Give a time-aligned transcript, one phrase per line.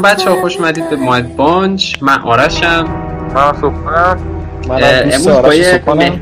[0.00, 2.84] سلام بچه ها خوش اومدید به Mad Bunch من آرشم.
[3.34, 4.20] من صبحانم
[4.70, 5.82] امروز با یه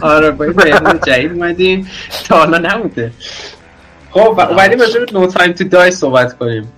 [0.00, 0.52] آره با یه
[1.06, 1.90] جدید اومدیم.
[2.28, 3.12] تا حالا نبوده.
[4.10, 6.72] خب اومدیم راجع به No Time To Die صحبت کنیم.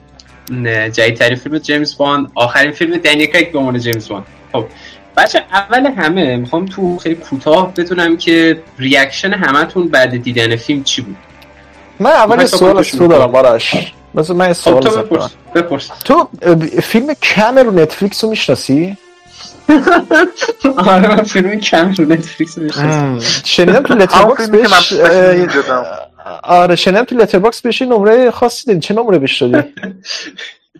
[0.92, 4.64] جدیدترین فیلم جیمز باند آخرین فیلم دنیل کریگ به عنوان جیمز باند خب
[5.16, 11.02] بچه اول همه می‌خوام تو خیلی کوتاه بدونم که reaction همتون بعد دیدن فیلم چی
[11.02, 11.16] بود؟
[12.00, 13.92] من اول سوال از تو دارم آرش.
[14.14, 15.30] مثلا من سوال تو بپرس.
[15.54, 15.90] بپرس.
[16.04, 16.28] تو
[16.82, 18.96] فیلم Cam رو Netflix رو می‌شناسی؟
[20.76, 24.92] آره من فیلم Cam رو Netflix رو می‌شناسم شنیدم تو Letterboxd بهش
[26.42, 29.68] آره شنیدم تو Letterboxd بهش نمره خاصی دادی چه نمره بهش دادی؟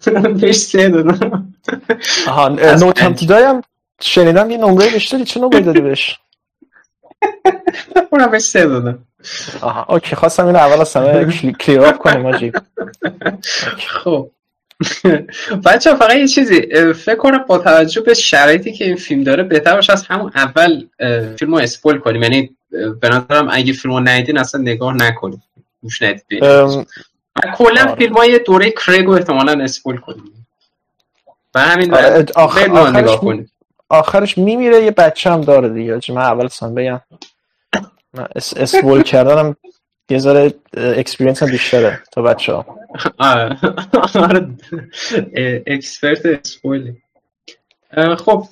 [0.41, 1.55] بهش سه دادم
[2.29, 3.61] آها No Time To Die
[4.01, 6.19] شنیدم یه نمره بهش دادی چه نمره دادی بهش؟
[8.13, 8.99] اونم بهش سه دادم.
[9.61, 9.95] آها.
[9.95, 11.25] اوکی خواستم این اول از همه
[11.61, 12.53] کلیر اپ کنیم آجی.
[13.89, 14.31] خب.
[15.67, 16.61] بچه فقط یه چیزی
[16.93, 20.87] فکر کنم با توجه به شرایطی که این فیلم داره بهتر باشه از همون اول
[21.37, 22.23] فیلم رو اسپول کنیم.
[22.23, 22.51] یعنی
[23.01, 25.43] به نظرم اگه فیلم رو ندیدین اصلا نگاه نکنیم
[25.83, 26.23] گوش ندید
[27.57, 27.95] کلا آره.
[27.95, 30.47] فیلم های دوره کرگو احتمالا اسپول کنیم.
[31.55, 33.51] و همین آره، آخر- آخرش کنیم.
[33.89, 36.01] آخرش میمیره یه بچه هم داره دیگه.
[36.09, 37.01] من اول سان بگم.
[38.19, 39.57] من اس spoil کردنم
[40.11, 42.79] یه ذره experience هم بیشتره تا بچه ها
[43.19, 43.59] آره.
[44.15, 44.49] آره.
[45.67, 46.95] expert spoil
[48.19, 48.45] خب.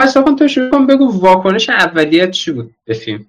[0.00, 3.26] بس کن تو شروع کن بگو واکنش اولیت چی بود به فیلم؟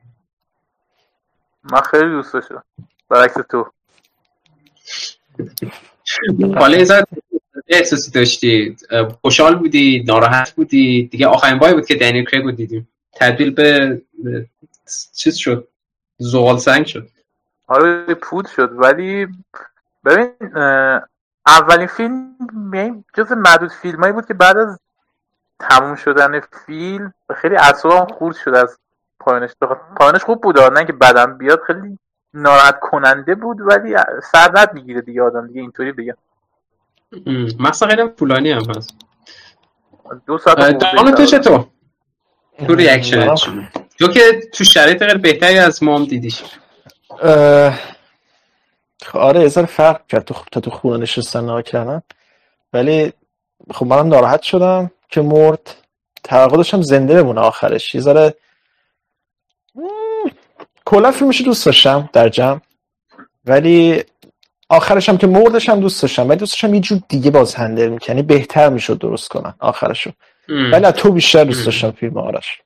[1.72, 2.64] من خیلی دوست داشتم.
[3.09, 3.66] برعکس تو.
[6.56, 7.06] حالا یه ذره
[7.67, 8.76] احساسی داشتی
[9.22, 12.88] خوشحال بودی؟ ناراحت بودی؟ دیگه آخرین باری بود که دنیل کریگ رو دیدیم.
[13.14, 14.02] تبدیل به
[15.16, 15.67] چیز شد.
[16.17, 17.08] زغال سنگ شد.
[17.67, 18.70] آره پود شد.
[18.73, 19.27] ولی
[20.05, 20.32] ببین
[21.48, 22.36] اولین فیلم
[22.73, 24.80] یعنی جز معدود فیلم هایی بود که بعد از
[25.59, 28.77] تموم شدن فیلم خیلی اعصابم خورد شد از
[29.20, 29.52] پایانش.
[29.98, 31.99] پایانش خوب بود نه که بدم بیاد خیلی
[32.33, 33.95] ناراحت کننده بود ولی
[34.32, 36.15] سردت می‌گیره دیگه آدم دیگه اینطوری بگم
[37.59, 38.95] مثلا خیلی هم طولانی هم هست.
[40.26, 40.77] دو ساعت
[41.15, 41.65] تو چطور؟
[42.67, 43.38] تو ریاکشن؟
[44.00, 44.22] تو که
[44.54, 46.44] تو شرایط غیر بهتری از ما هم دیدیش.
[47.22, 47.80] اه،
[49.14, 52.02] آره یه ذره فرق کرد تو تا تو خونه نشستن نگاه کردن.
[52.73, 53.14] ولی
[53.73, 55.76] خب منم ناراحت شدم که مرد.
[56.23, 57.95] توقع داشتم زنده بمونه آخرش.
[57.95, 58.36] یه ذره
[60.86, 62.60] کلا فیلمش دوست داشتم در جمع.
[63.45, 64.04] ولی
[64.70, 66.30] آخرش هم که مردش هم دوست داشتم.
[66.30, 70.12] ولی دوست داشتم یه جور دیگه باز هندل می‌کنی بهتر می‌شد درست کنن آخرشو.
[70.50, 71.66] ولی تو بیشتر دوست.
[71.66, 72.62] داشتم فیلم آرش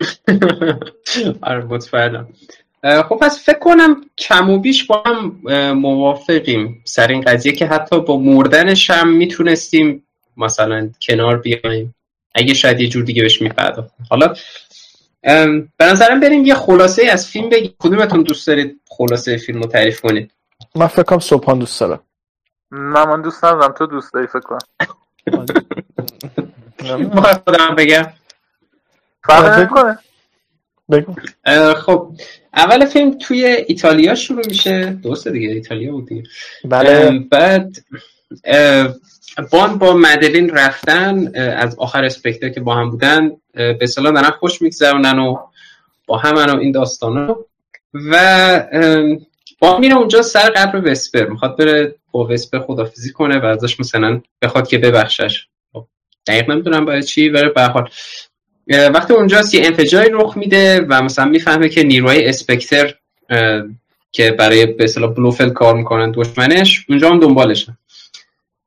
[1.42, 2.28] آره مطمئنم.
[3.08, 5.40] خب پس فکر کنم کم و بیش با هم
[5.72, 6.82] موافقیم.
[6.84, 11.94] سر این قضیه که حتی با مردنش هم می‌تونستیم مثلا کنار بیایم.
[12.34, 14.06] اگه شاید یه جور دیگه بهش میپرداختیم.
[14.10, 14.34] حالا
[15.76, 17.74] به نظرم بریم یه خلاصه از فیلم بگیم.
[17.78, 20.30] کدومتون دوست دارید خلاصه فیلم رو تعریف کنید؟
[20.74, 22.00] من فکر کنم صبحان دوست دارم.
[22.72, 23.72] نه من دوست ندارم.
[23.72, 24.58] تو دوست داری فکر کنم.
[26.98, 28.06] می‌خوای خودم بگم.
[29.28, 29.58] فرق.
[29.58, 29.98] نمی‌کنه
[30.90, 31.14] بگو.
[31.74, 32.12] خب
[32.54, 34.98] اول فیلم توی ایتالیا شروع میشه.
[35.04, 36.22] درسته دیگه ایتالیا بود دیگه.
[36.64, 37.18] بله.
[37.18, 37.76] بعد
[39.50, 44.62] بان با مدلین رفتن از آخر اسپکتر که با هم بودن به اصطلاح دارن خوش
[44.62, 45.36] میگذرونن و
[46.06, 47.38] با همن و این داستانا
[47.94, 48.66] و
[49.58, 51.26] باند میره اونجا سر قبر وسپر.
[51.26, 55.46] می‌خواد بره با وسپر خدافزی کنه و ازش مثلا بخواد که ببخشش.
[55.72, 55.86] خب،
[56.26, 57.88] دقیق نمی‌دونم برای چی ولی به هر حال
[58.68, 62.94] وقتی اونجاست یه انفجاری رخ میده و مثلا می‌فهمه که نیروهای اسپکتر
[64.12, 67.78] که برای به اصطلاح بلوفلد کار می‌کنن دشمنش اونجا هم دنبالشن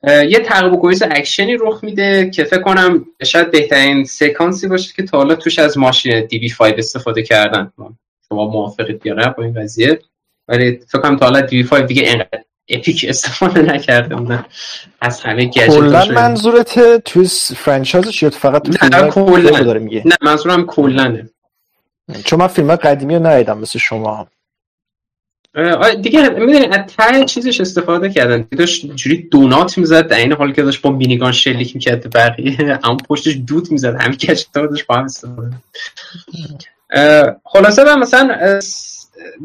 [0.07, 5.18] یه تعقیب گریز اکشنی رخ میده که فکر کنم شاید بهترین سکانسی باشه که تا
[5.18, 7.71] حالا توش از ماشین DB 5 استفاده کردن.
[8.30, 10.00] شما موافقید یا نه با این قضیه؟
[10.48, 14.45] ولی فکر کنم تا حالا دی بی 5 دیگه انقدر اپیک استفاده نکرده بودن.
[15.01, 17.27] از همه کلا گجت منظورت توی
[17.57, 19.63] فرانچایزش یا فقط تو نه فیلم کلا.
[19.63, 21.29] داره میگه نه منظورم کلنه
[22.25, 24.27] چون من فیلم قدیمی رو ندیدم مثل شما.
[25.56, 28.47] آره، دیگه می‌دونی از ته چیزش استفاده کردن.
[28.57, 32.97] داشت جوری دونات می‌زد در این حال که داشت با مینیگان شلیک می‌کرد بقیه اما
[33.09, 34.01] پشتش دود می‌زد.
[34.01, 35.51] همین کشتا داشت با هم استفاده
[37.45, 38.59] خلاصه باند مثلا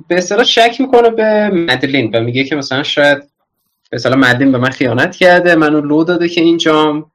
[0.09, 3.19] به اصطلاح شک می‌کنه به مدلین و میگه که مثلا شاید
[3.91, 7.13] به اصطلاح مدلین به من خیانت کرده منو لو داده که اینجام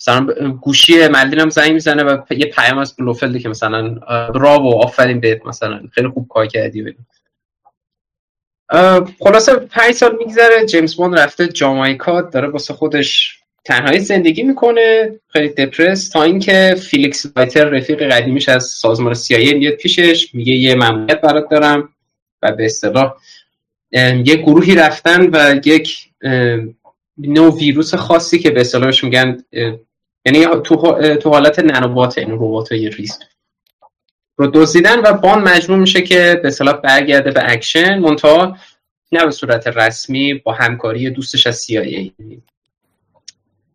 [0.00, 0.26] مثلا
[0.60, 3.94] گوشی مدلین هم زنگ می‌زنه و یه پیام از بلوفلد که مثلا
[4.34, 6.92] براو آفرین بهت مثلا خیلی خوب کار کردی و.
[9.20, 15.48] خلاصه پنج سال میگذره جیمز بوند رفته جامایکا داره واسه خودش تنهایی زندگی می‌کنه خیلی
[15.48, 21.20] دپرس تا اینکه فیلیکس لایتر رفیق قدیمیش از سازمان CIA میاد پیشش میگه یه مأموریت
[21.20, 21.88] برات دارم
[22.42, 23.14] و به اصطلاح
[23.92, 26.08] یه گروهی رفتن و یک
[27.18, 29.44] نوع ویروس خاصی که به اصطلاحش میگن
[30.26, 33.18] یعنی تو, تو حالت nanobot این ربات های ریز
[34.36, 38.56] رو دزدیدن و باند مجبور میشه که به اصطلاح برگرده به اکشن منتها
[39.12, 42.10] نه به صورت رسمی با همکاری دوستش از CIA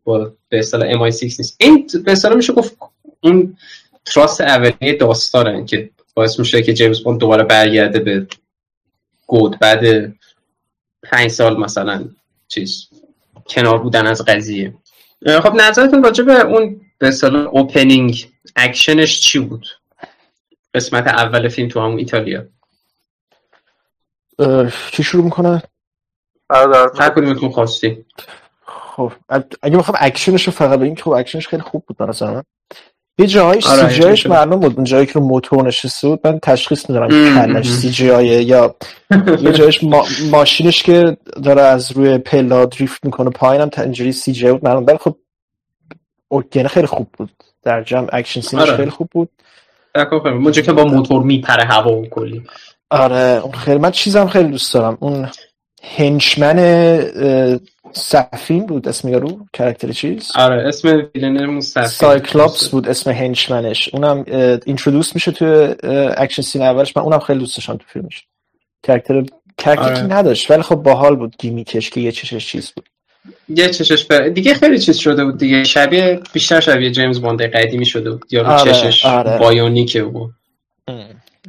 [0.04, 1.56] با به اصطلاح MI6 نیست.
[1.60, 2.78] این به اصطلاح میشه گفت
[3.22, 3.58] اون
[4.06, 8.28] thrust اولیه داستانه که باعث میشه که جیمز بوند دوباره برگرده به
[9.28, 9.60] گود.
[9.60, 10.14] بعد
[11.04, 12.06] پنج سال مثلا
[12.48, 12.88] چیز
[13.48, 14.74] کنار بودن از قضیه.
[15.28, 19.68] خب نظرتون راجع به اون به اصطلاح opening action ش چی بود؟
[20.74, 22.46] قسمت اول فیلم تو همون ایتالیا.
[24.92, 25.64] کی شروع می‌کنه؟
[27.00, 28.06] هر کدومتون خواستی.
[28.96, 29.12] خب
[29.62, 32.44] اگه بخوام اکشنش رو فقط بگیم خب اکشنش خیلی خوب بود به من.
[33.18, 34.76] یه جاهایش آره CGI ش معلوم بود.
[34.76, 38.76] اون جایی که رو موتور نشسته بود من تشخیص ندادم کلش CGI ه یا
[39.42, 40.06] یه جایش ما...
[40.32, 44.86] ماشینش که داره از روی پلا drift می‌کنه پایینم اینجوری CGI بود معلوم.
[44.86, 45.16] ولی خب
[46.56, 47.30] یعنی خیلی خوب بود.
[47.64, 48.78] در جمع action scene ش آره.
[48.78, 49.30] خیلی خوب بود.
[50.26, 52.44] اونجا که با موتور میپره هوا و کلی.
[52.90, 54.98] آره اون خیلی من چیزم خیلی دوست دارم.
[55.00, 55.30] اون
[55.84, 56.58] henchman
[57.94, 63.90] سفین بود اسم یارو character چیز؟ آره اسم villain سایکلاپس بود اسم henchman ش.
[63.94, 64.26] اونم
[64.66, 65.74] introduce میشه تو
[66.18, 66.98] action scene اولش.
[66.98, 68.24] من اونم خیلی دوست داشتم تو فیلمش.
[68.84, 69.24] character
[69.58, 70.04] character آره.
[70.04, 72.90] نداشت ولی خب باحال بود gimmick ش که یه چشش چیز بود.
[73.50, 74.28] یه چشش بر...
[74.28, 75.64] دیگه خیلی چیز شده بود دیگه.
[75.64, 78.26] شبیه بیشتر شبیه جیمز باند قدیمی شده بود.
[78.32, 79.38] یا آره، چشش آره.
[79.38, 80.34] bionic ه بود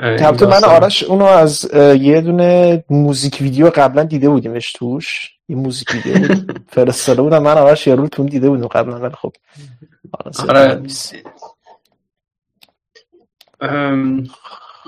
[0.01, 1.71] البته من آرش اونو از
[2.01, 5.31] یه دونه موزیک ویدیو قبلا دیده بودیمش توش.
[5.47, 6.37] این موزیک ویدیو
[6.69, 7.43] فرستاده بودم.
[7.43, 9.33] من آرش یه رو تون دیده بودیم قبلا ولی خب
[10.49, 10.83] آره.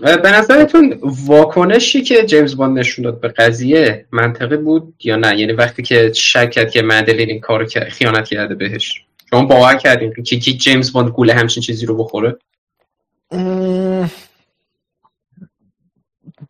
[0.00, 5.52] به نظرتون واکنشی که جیمز باند نشون داد به قضیه منطقی بود یا نه؟ یعنی
[5.52, 9.04] وقتی که شک کرد که مدلین این کارو خیانت کرده بهش.
[9.30, 12.38] شما باور کردین که جیمز باند گوله همچین چیزی رو بخوره؟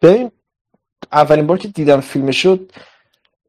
[0.02, 0.30] ببین
[1.12, 2.72] اولین بار که دیدم فیلم شد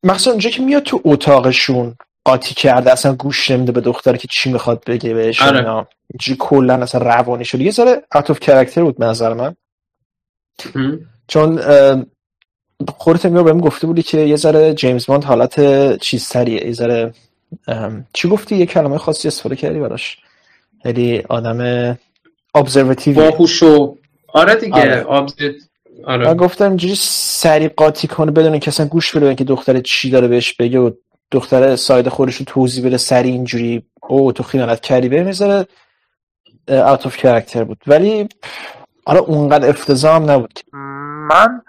[0.04, 1.96] مخصوصا اونجا که میاد تو اتاقشون
[2.26, 5.88] قاطی کرده اصلا گوش نمیده به دختر که چی می‌خواد بگه بهش آره.
[6.14, 9.56] اینجوری کلا اصلا روانی شد یه ذره out of character بود نظر من.
[11.28, 11.60] چون
[12.98, 17.14] خودت میگه بهم گفته بودی که یه ذره جیمز باند حالت چیز سریه یه ذره
[18.14, 20.18] چی گفتی؟ یه کلمه خاصی استفاده کردی براش.
[20.84, 21.98] خیلی آدم
[22.56, 23.98] observative باهوش و
[24.28, 25.56] آره دیگه آره.
[26.08, 26.28] آره.
[26.28, 30.28] من گفتم اینجوری سریع قاطی کنه بدون اینکه اصلا گوش بده که دختر چی داره
[30.28, 30.92] بهش بگه و
[31.32, 35.68] دختر side خودش رو توضیح بده سریع اینجوری او تو خیانت کردی به می‌ذاره
[36.68, 38.30] out of character بود ولی
[39.06, 40.60] حالا اونقدر افتضاح نبود
[41.30, 41.62] من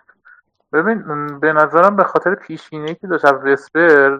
[0.73, 1.03] ببین
[1.41, 4.19] به نظرم به خاطر پیشینه‌ای که داشت از وسپر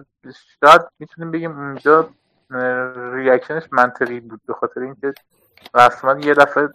[0.63, 2.09] شاید می‌تونیم بگیم اونجا
[3.13, 5.13] ریاکشنش منطقی بود به خاطر اینکه
[5.75, 6.69] رسما یه دفعه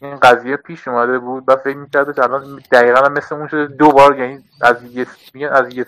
[0.00, 4.18] این قضیه پیش اومده بود و فکر میکردش الان دقیقا مثل اون شده دو بار
[4.18, 5.06] یعنی از یه
[5.50, 5.86] از یه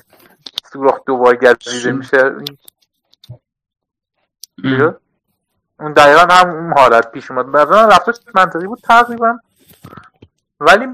[0.73, 2.35] سوراخ دو بار گردیده میشه.
[5.81, 7.47] اون دقیقا هم اون حالت پیش اومد.
[7.47, 9.39] مثلا رفتش منطقی بود تقریبا.
[10.61, 10.87] ولی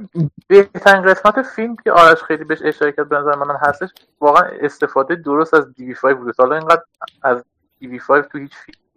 [0.49, 5.15] بهترین قسمت فیلم که آرش خیلی بهش اشاره کرد به نظر منم هستش واقعا استفاده
[5.15, 6.33] درست از DB 5 بوده.
[6.39, 6.83] حالا اینقدر
[7.23, 7.45] از
[7.79, 8.53] DB 5 تو هیچ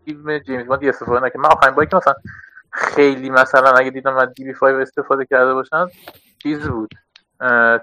[0.05, 1.37] فیلم جیمز باند استفاده نکرد.
[1.37, 2.13] من آخرین باری که مثلا
[2.71, 5.85] خیلی مثلا اگه دیدم از DB 5 استفاده کرده باشن
[6.43, 6.89] چیز بود.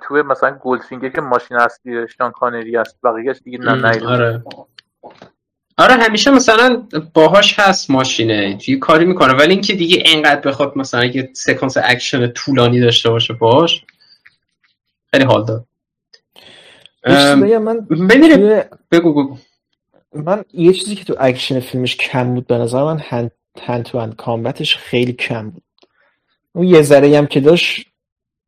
[0.03, 4.43] تو مثلا گولدفینگر که ماشین اصلی شان کانری است بقیهش دیگه نه آره.
[5.79, 11.05] آره همیشه مثلا باهاش هست ماشینه یه کاری می‌کنه ولی اینکه دیگه اینقدر بخواد مثلا
[11.05, 13.85] یه سکانس اکشن طولانی داشته باشه باهاش
[15.11, 15.65] خیلی حال داد.
[17.61, 17.87] من
[18.91, 19.37] بگو بگو.
[20.13, 23.31] من یه چیزی که تو اکشن فیلمش کم بود به نظر من hand
[23.61, 25.63] hand to hand combat ش خیلی کم بود.
[26.53, 27.87] اون یه ذره هم که داشت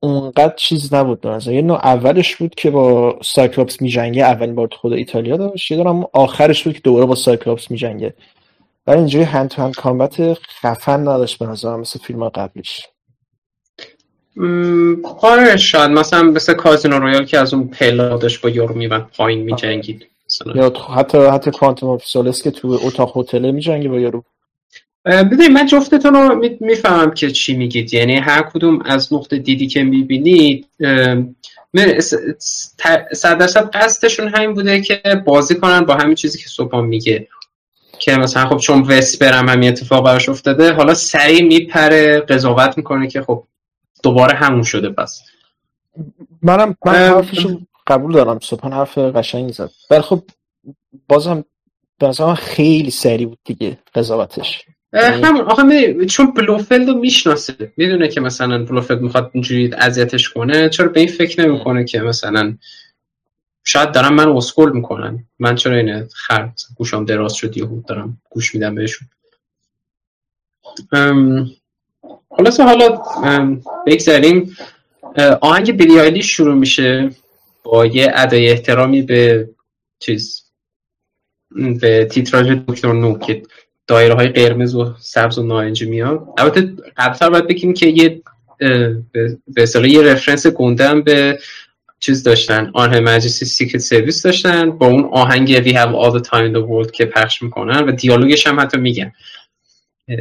[0.00, 1.52] اونقدر چیز نبود نظر.
[1.52, 5.70] یه نوع اولش بود که با سایکلوپس میجنگه اولین بار خود ایتالیا داشت.
[5.70, 8.14] یه دارم آخرش بود که دوباره با سایکلوپس میجنگه.
[8.86, 12.82] ولی اینجوری hand to hand combat خفن نداشت به نظر مثل فیلم قبلیش.
[15.20, 15.90] آره شاید.
[15.90, 20.06] مثلا مثل کازینو رویال که از اون پلادش با یارو میبند پایین میجنگید.
[20.54, 22.04] یا حتی حتی کوانتوم آف
[22.42, 24.24] که تو اتاق هتل میجنگه با یارو
[25.08, 27.94] ببینید من جفتتون رو می‌فهمم که چی میگید.
[27.94, 30.66] یعنی هر کدوم از نقطه دیدی که می‌بینید
[33.12, 37.28] صد درصد قصدشون همین بوده که بازی کنن با همین چیزی که صبح میگه.
[37.98, 43.22] که مثلا خب چون وسپرم همین اتفاق براش افتاده حالا سریع میپره قضاوت می‌کنه که
[43.22, 43.44] خب
[44.02, 45.22] دوباره همون شده پس.
[46.42, 48.38] منم من حرفشو قبول دارم.
[48.42, 49.70] صبحان حرف قشنگی زد.
[49.90, 50.22] ولی خب
[51.08, 51.44] بازم
[51.98, 54.64] به خیلی سریع بود دیگه قضاوتش.
[54.92, 55.40] همون.
[55.40, 56.06] آخه می...
[56.06, 57.72] چون بلوفلد رو می‌شناسه.
[57.76, 60.68] می‌دونه که مثلا بلوفلد می‌خواد اینجوری اذیتش کنه.
[60.68, 62.56] چرا به این فکر نمی‌کنه که مثلا
[63.64, 65.24] شاید دارم من اسکول می‌کنن.
[65.38, 69.08] من چرا اینه خرد گوشم دراز شد یهو دارم گوش میدم بهشون.
[72.30, 73.02] خلاصه حالا
[73.86, 74.56] بگذاریم.
[75.40, 77.10] آهنگ بیلی شروع میشه
[77.64, 79.50] با یه ادای احترامی به
[79.98, 80.44] چیز
[81.80, 82.92] به تیتراژ Dr.
[82.92, 83.42] No که
[83.88, 86.28] دایره های قرمز و سبز و نارنجی میاد.
[86.38, 88.22] البته قبلتر باید بگیم که یه
[89.54, 91.38] به یه reference گنده هم به
[92.00, 92.70] چیز داشتن.
[92.74, 94.70] On Her Majesty's Secret Service داشتن.
[94.70, 97.92] با اون آهنگ We have all the time in the world که پخش می‌کنن و
[97.92, 99.12] دیالوگش هم حتی میگن.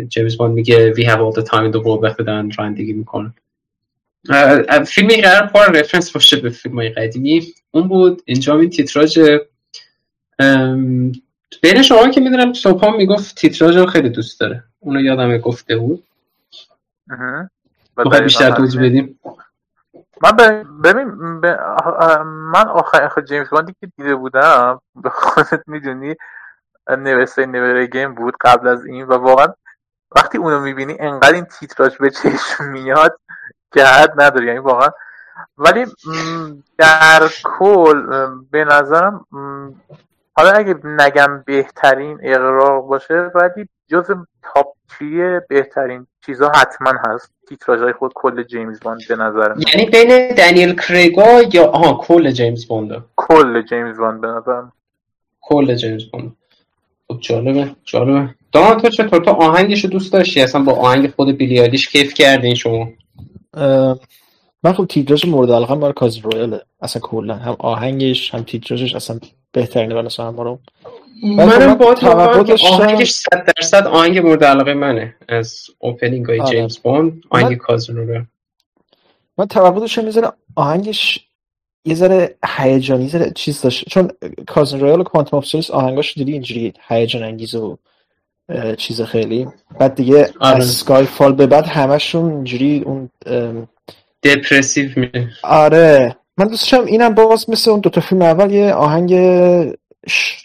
[0.08, 3.34] جیمز باند میگه We have all the time in the world وقتی دارن رانندگی می‌کنن.
[4.88, 7.54] فیلمی قرار پر رفرنس باشه به فیلم های قدیمی.
[7.72, 8.22] اون بود.
[8.26, 9.20] اینجا این تیتراژ
[11.62, 14.64] بین شما که می‌دونم صبح می‌گفت تیتراژ رو خیلی دوست داره.
[14.80, 16.04] اونو یادم گفته بود.
[17.98, 19.20] بخواه بیشتر توضیح بدیم؟
[20.24, 21.06] من ببین
[22.24, 26.16] من آخر آخر جیمز باندی که دیده بودم به خودت می‌دونی
[26.90, 29.48] نوسته نوره گیم بود قبل از این و واقعا
[30.16, 33.20] وقتی اونو می‌بینی انقدر این تیتراژ به چشم میاد
[33.74, 34.48] که حد نداری.
[34.48, 34.90] یعنی واقعا.
[35.58, 35.86] ولی
[36.78, 38.06] در کل
[38.52, 39.26] به نظرم
[40.38, 44.06] حالا اگه نگم بهترین اقراق باشه ولی جز
[44.44, 44.68] تاپ
[45.50, 47.32] بهترین چیزا حتما هست.
[47.50, 49.62] تیتراژ خود کل جیمز باند به نظر من.
[49.76, 54.62] یعنی بین دنیل کریگا یا آها کل جیمز باند کل جیمز باند به نظر
[55.42, 56.36] کل جیمز باند
[57.08, 58.36] خب جالبه جالبه.
[58.52, 62.14] دانا تو چطور تو آهنگش رو دوست داشتی؟ اصلا با آهنگ خود بیلی آیلیش کیف
[62.14, 62.90] کردین شما؟
[64.64, 68.96] من خب تیتراژ مورد علاقه برای Casino Royale ه اصلا کلا هم آهنگش هم تیتراژش
[68.96, 69.20] اصلا
[69.52, 70.60] بهترینه برای همه رو.
[71.24, 72.68] منم با توقع داشتم.
[72.68, 75.16] آهنگش 100 درصد آهنگ مورد علاقه منه.
[75.28, 76.42] از opening های.
[76.42, 78.24] جیمز بوند آهنگ Casino
[79.38, 81.28] من توقع داشتم می‌ذاره آهنگش
[81.86, 83.90] یه ذره هیجانی یه ذره چیز داشت.
[83.90, 84.12] چون
[84.48, 87.78] Casino Royale و Quantum of آهنگاش دیدی اینجوری هیجان انگیز و
[88.78, 89.48] چیز خیلی.
[89.80, 90.58] بعد دیگه آره.
[90.58, 93.10] از Skyfall به بعد همشون اینجوری اون
[94.24, 96.16] depressive میشه آره.
[96.38, 99.14] من دوستشم اینم باز مثل اون دوتا فیلم اول یه آهنگ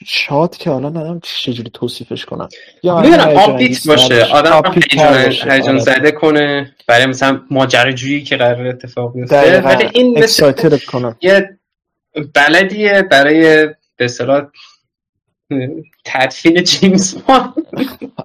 [0.07, 2.49] شاد که حالا ندارم چجوری توصیفش کنم.
[2.83, 4.25] می‌دونم upbeat باشه.
[4.25, 5.79] آدم هیجان آره.
[5.79, 6.75] زده کنه.
[6.87, 9.61] برای مثلا ماجراجویی که قرار اتفاق بیفته.
[9.61, 10.53] ولی این مثل
[11.21, 11.59] یه
[12.35, 14.43] ballad ایه برای به اصطلاح
[16.05, 17.17] تدفین جیمز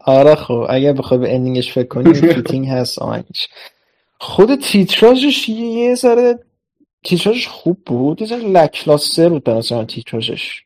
[0.06, 3.48] آره خب اگر بخوای به ending ش فکر کنی fitting هست آهنگش.
[4.20, 6.40] خود تیتراژش یه ذره
[7.08, 8.22] تیتراژش خوب بود.
[8.22, 10.64] یه ذره lackluster بود به نظر تیتراژش.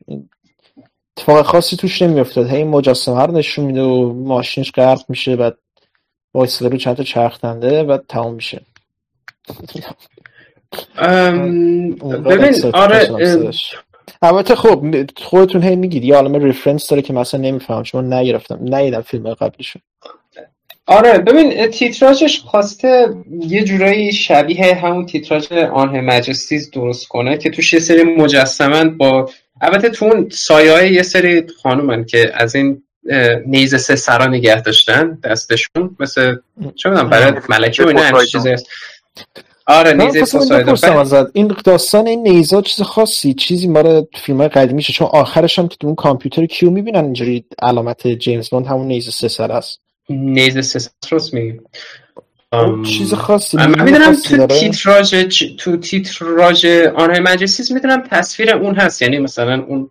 [1.16, 2.50] اتفاق خاصی توش نمیافتاد.
[2.50, 5.58] هی مجسمه رو نشون میده و ماشینش غرق میشه بعد
[6.34, 8.62] وایساده رو چند تا چرخنده و تمام میشه.
[12.24, 13.08] ببین آره
[14.22, 19.00] البته خب خودتون هی میگید یه عالم ریفرنس داره که مثلا نمیفهم چون نگرفتم نیدم
[19.00, 19.78] فیلم قبلیشو
[20.86, 27.72] آره ببین تیتراژش خواسته یه جورایی شبیه همون تیتراژ آنه مجستیز درست کنه که توش
[27.72, 32.82] یه سری مجسمن با البته تو اون سایه های یه سری خانومن که از این
[33.46, 36.36] نیز سه سرا نگه داشتن دستشون مثل
[36.76, 38.66] چه می‌دونم برای ملکی و اینا چیزی هست.
[39.66, 45.08] آره نیزه ازت این داستان این نیزا چیز خاصی چیزی ما فیلم های قدیمیشه چون
[45.12, 49.28] آخرش هم که تو اون کامپیوتر کیو می‌بینن اینجوری علامت جیمز باند همون نیزه سه
[49.28, 49.81] سر است.
[50.62, 51.62] سر است میگیم
[52.86, 55.14] چیز خاصی من می‌دونم تو تیتراژ
[55.58, 56.64] تو تیتراژ
[56.96, 59.02] On Her Majesty's می‌دونم تصویر اون هست.
[59.02, 59.90] یعنی مثلا اون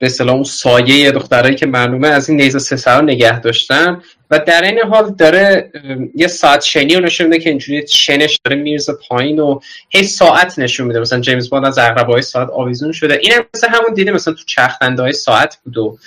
[0.00, 4.38] به اصطلاح اون سایه دخترایی که معلومه از این نیزه سه سر نگه داشتن و
[4.38, 5.72] در این حال داره
[6.14, 10.58] یه ساعت شنی رو نشون میده که اینجوری شنش داره می‌ریزه پایین و هی ساعت
[10.58, 11.00] نشون میده.
[11.00, 13.18] مثلا جیمز باند از عقربه های ساعت آویزون شده.
[13.22, 15.98] این هم مثلا همون دیده مثلا تو چرخنده های ساعت بود و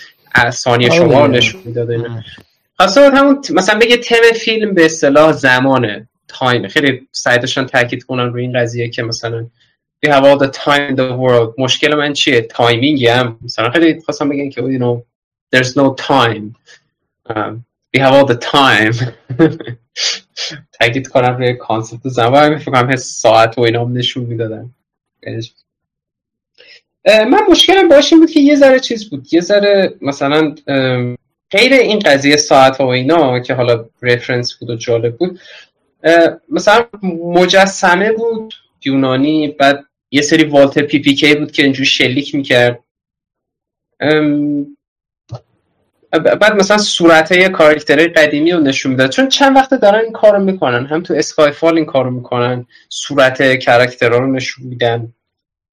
[0.52, 2.24] ثانیه آره شما رو نشون می‌داده.
[2.82, 6.68] خواسته همون مثلا بگه تم فیلم به اصطلاح زمانه time.
[6.68, 9.48] خیلی سعی داشتن تاکید کنن روی این قضیه که مثلا
[10.06, 11.54] we have all the time in the world.
[11.58, 13.40] مشکل من چیه؟ timing هم.
[13.42, 15.02] مثلا خیلی خواستم بگن که you know
[15.56, 16.56] there's no time.
[17.96, 19.06] We have all the time.
[20.80, 22.58] تاکید کنم روی concept زمان.
[22.58, 24.70] فکر کنم ساعت و اینام نشون می‌دادن.
[27.06, 29.34] من مشکلم باش این بود که یه ذره چیز بود.
[29.34, 30.56] یه ذره مثلا
[31.52, 35.40] غیر این قضیه ساعت و اینا که حالا reference بود و جالب بود
[36.50, 36.86] مثلا
[37.24, 38.54] مجسمه بود
[38.86, 42.80] یونانی بعد یه سری Walther PPK بود که اینجور شلیک می‌کرد.
[46.12, 49.10] بعد مثلا صورت یه character های قدیمی رو نشون می‌داد.
[49.10, 54.12] چون چند وقت دارن این کارو می‌کنن هم تو Skyfall این کارو می‌کنن صورت character
[54.12, 55.14] ها رو نشون میدن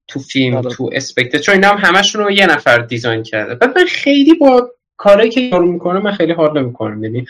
[0.09, 0.71] تو فیلم آره.
[0.71, 3.55] تو Spectre چون اینا هم همشون رو یه نفر design کرده.
[3.55, 7.05] بعد من خیلی با کارهایی که کارو می‌کنه من خیلی حال نمی‌کنم.
[7.05, 7.27] یعنی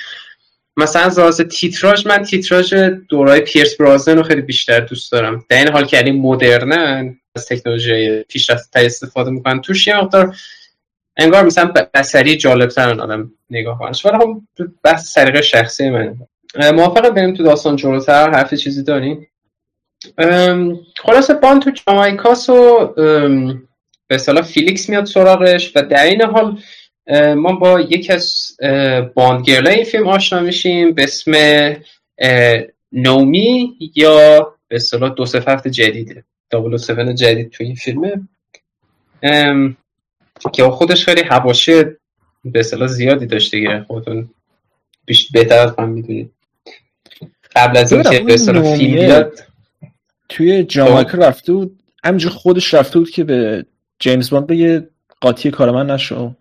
[0.77, 2.75] مثلا زاز تیتراژ من تیتراژ
[3.09, 5.45] دورای پیرس برازن رو خیلی بیشتر دوست دارم.
[5.49, 9.61] در این حال که یعنی مدرنن از تکنولوژی پیشرفته استفاده می‌کنن.
[9.61, 10.37] توش یه مقدار
[11.17, 14.43] انگار مثلا بسری جالب ترن آدم نگاه کنش ولی خب
[14.85, 16.17] بحث سریق شخصی من.
[16.75, 19.29] موافقم بریم تو داستان جلوتر؟ حرف چیزی داریم
[20.97, 22.87] خلاصه بان تو جامایکاس و
[24.09, 26.59] به فیلیکس میاد سراغش و در این حال
[27.37, 28.57] ما با یکی از
[29.15, 31.33] باندگرلای این فیلم آشنا میشیم به اسم
[32.93, 36.25] نومی یا به اصطلاح دو هفته جدیده.
[36.51, 38.29] دابل سفن جدید تو این فیلمه.
[40.53, 41.83] که خودش خیلی حواشی
[42.45, 43.85] به اصطلاح زیادی داشته دیگه.
[43.87, 44.31] خودتون
[45.07, 46.33] بیش بهتر از من می‌دونید.
[47.57, 49.39] قبل از اینکه به اصطلاح فیلم بیاد.
[50.29, 51.23] توی جامایکا خب.
[51.23, 51.83] رفته بود.
[52.05, 53.67] همینجور خودش رفته بود که به
[53.99, 54.89] جیمز باند بگه
[55.21, 56.35] قاطی کار من نشو.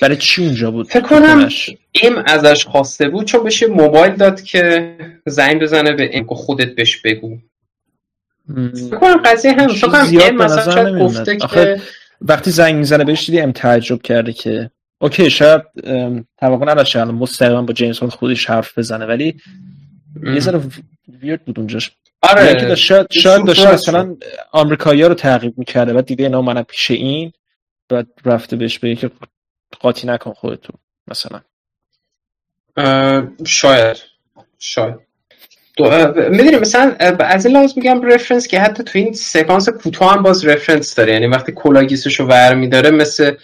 [0.00, 1.48] برای چی اونجا بود؟ فکر کنم
[1.92, 4.94] M ازش خواسته بود چون بشه موبایل داد که
[5.26, 6.26] زنگ بزنه به M.
[6.26, 7.38] خودت بهش بگو.
[8.74, 11.80] فکر کنم قضیه هم فکر کنم M مثلا شاید گفته که
[12.20, 15.62] وقتی زنگ می‌زنه بهش دیدی M تعجب کرده که okay شاید
[16.38, 19.36] توقع نداشت الان مستقیما با جیمز خودش حرف بزنه ولی
[20.24, 20.60] یه ذره
[21.22, 21.90] weird بود اونجاش.
[22.22, 22.74] آره.
[22.74, 24.16] شاید شاید داشته مثلا
[24.52, 27.32] آمریکایی رو تعقیب می‌کرده و دیده اینا منم پیش این
[27.88, 29.10] بعد رفته بهش بگه که
[29.80, 30.72] قاطی نکن خودتو
[31.08, 31.40] مثلا.
[33.46, 33.96] شاید.
[34.58, 35.06] شاید.
[36.16, 40.44] می‌دونی مثلا از این لحاظ میگم reference که حتی تو این سکانس کوتاه هم باز
[40.44, 41.12] reference داره.
[41.12, 43.36] یعنی وقتی کلاه‌گیسش رو ور میداره مثل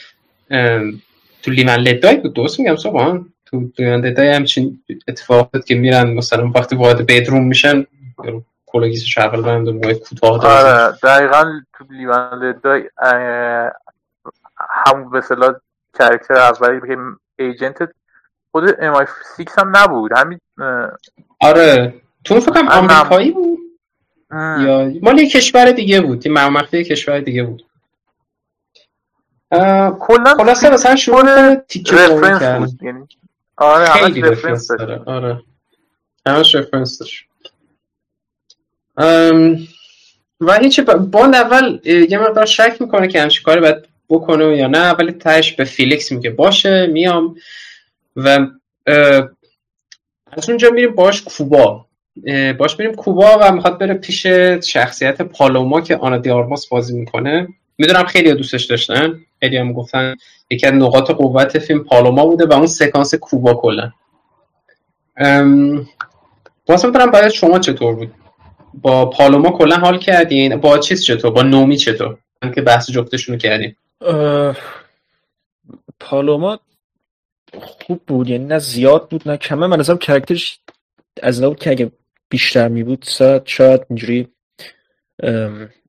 [1.42, 2.32] تو Live and Let Die بود.
[2.32, 7.06] دوست میگم صبح تو Live and Let Die همچین اتفاقات که میرن مثلا وقتی وارد
[7.06, 7.86] bedroom میشن
[8.66, 10.54] کلاه‌گیسش اول بلند و کوتاه داره.
[10.54, 12.90] آره دقیقا تو Live and Let Die
[14.86, 15.20] همون به
[15.98, 16.96] character اولی که
[17.38, 17.78] agent
[18.50, 20.12] خود MI6 هم نبود.
[20.16, 20.38] همین
[21.40, 21.94] آره.
[22.24, 23.58] تو فکرم آمریکایی بود؟
[24.32, 26.26] یا مال یه کشور دیگه بود.
[26.26, 27.66] این مخفی کشور دیگه بود.
[30.00, 32.82] کلا خلاصه مثلا شروع تیکه بود.
[32.82, 33.08] یعنی
[33.56, 35.02] آره خیلی reference داره.
[35.06, 35.42] آره.
[36.26, 37.24] همش رفرنس داشت.
[40.40, 44.90] و هیچی باند اول یه مقدار شک می‌کنه که همچی کاری باید بکنه یا نه
[44.90, 47.36] ولی تهش به فیلیکس میگه باشه میام.
[48.16, 48.46] و
[50.32, 51.86] از اونجا میریم باش کوبا.
[52.58, 54.26] باش میریم کوبا و می‌خواد بره پیش
[54.66, 57.48] شخصیت پالوما که آنا د آرماس بازی می‌کنه.
[57.78, 59.20] می‌دونم خیلی دوستش داشتن.
[59.40, 60.14] خیلی هم گفتن
[60.50, 63.92] یکی از نقاط قوت فیلم پالوما بوده و اون سکانس کوبا کلا.
[66.68, 68.14] واسه می‌دونم باید شما چطور بود؟
[68.74, 72.18] با پالوما کلا حال کردین؟ با چیز چطور؟ با نومی چطور؟
[72.54, 73.76] که بحث جفتشون کردیم.
[76.00, 76.60] پالوما
[77.60, 79.66] خوب بود یعنی نه زیاد بود نه کمه.
[79.66, 80.60] من ازم کرکترش
[81.22, 81.92] از بود که اگه
[82.28, 83.04] بیشتر می بود
[83.44, 84.28] شاید اینجوری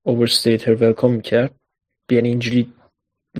[0.04, 1.56] overstayed her welcome می‌کرد.
[2.12, 2.73] یعنی اینجوری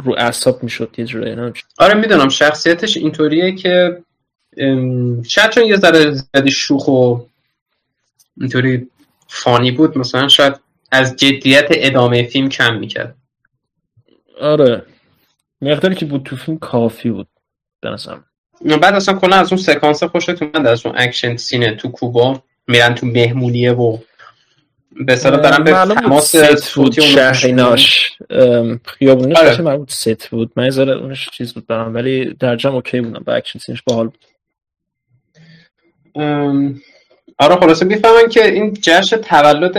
[0.03, 2.29] رو اعصاب می‌شد یه جوری آره می‌دونم.
[2.29, 4.03] شخصیتش اینطوریه که
[5.27, 7.17] شاید چون یه ذره زیادی شوخ و
[8.38, 8.88] اینطوری
[9.27, 10.55] funny بود مثلا شاید
[10.91, 13.15] از جدیت ادامه فیلم کم می‌کرد.
[14.41, 14.86] آره.
[15.62, 17.28] مقداری که بود تو فیلم کافی بود.
[17.82, 18.26] بنظرم
[18.82, 22.43] بعد اصلا کلا از اون سکانس خوشت اومد از اون action scene ه تو کوبا
[22.67, 23.98] میرن تو مهمونیه و
[24.91, 28.17] به اصطلاح دارن به تماس صوتی شهریناش.
[28.86, 29.62] خیابونش آره.
[29.62, 30.52] مربوط ست بود.
[30.56, 33.24] من ذره اونش چیز بود برام ولی در جمع اوکی بودم.
[33.24, 34.26] با اکشن سینش باحال بود.
[37.39, 39.78] آره خلاصه می‌فهمن که این جشن تولد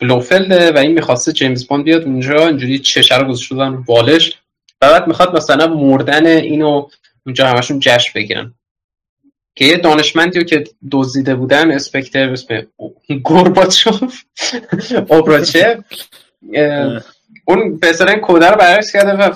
[0.00, 4.38] بلوفلده و این می‌خواسته جیمز باند بیاد اونجا اینجوری چشه رو گذاشته رو بالش
[4.82, 6.88] و بعد می‌خواد مثلا مردن اینو
[7.26, 8.54] اونجا همشون جشن بگیرن.
[9.56, 12.66] که یه دانشمندی رو که دزدیده بودن اسپکتر اسم
[13.22, 14.22] گورباچوف
[15.08, 15.84] اوبراچه
[17.44, 19.34] اون به اصطلاح کوده رو برعکس کرده و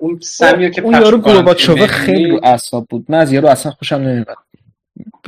[0.00, 3.06] اون سمیو که اون یارو گورباچوف خیلی رو اعصاب بود.
[3.08, 4.36] من از یارو اصلا خوشم نمیاد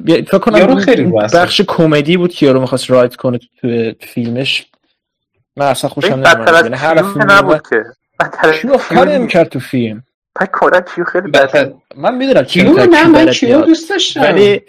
[0.07, 1.05] فکر کنم یارو خیلی
[1.35, 4.67] بخش کمدی بود که یارو می‌خواست رایت کنه تو فیلمش.
[5.57, 7.85] من اصلا خوشم نمیاد یعنی هر فیلم نبود که.
[8.79, 10.03] کار نمی‌کرد تو فیلم؟
[10.35, 14.23] پای کلا کیو خیلی بده من می‌دونم کیو نه من کیو دوست داشتم.
[14.23, 14.61] ولی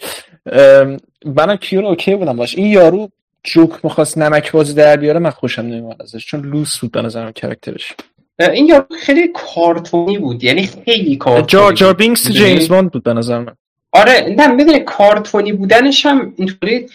[1.26, 2.56] منم کیو رو okay بودم باش.
[2.56, 3.10] این یارو
[3.44, 7.32] جوک می‌خواست نمک بازی در بیاره من خوشم نمیاد ازش چون لوس بود به نظرم
[7.32, 7.94] character ش
[8.40, 13.14] این یارو خیلی کارتونی بود یعنی خیلی کارتونی جار جار بینکس جیمز باند بود به
[13.14, 13.56] نظر من.
[13.92, 16.86] آره نه می‌دونی کارتونی بودنش هم اینطوری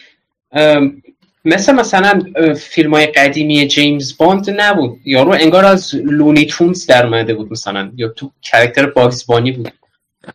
[1.44, 2.22] مثل مثلا
[2.54, 5.00] فیلم های قدیمی جیمز باند نبود.
[5.04, 9.72] یارو انگار از لونی تونز در اومده بود مثلا یا تو character باگز بانی بود.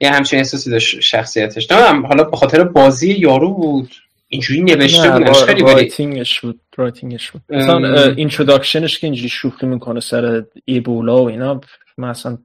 [0.02, 1.72] یه همچین احساسی داشت شخصیتش.
[1.72, 3.96] نه حالا به خاطر بازی یارو بود.
[4.28, 7.42] اینجوری نوشته بودنش خیلی writing ش بود writing ش بود.
[7.50, 11.62] مثلا introduction ش که اینجوری شوخی می‌کنه سر ایبولا و اینا
[11.98, 12.38] مثلا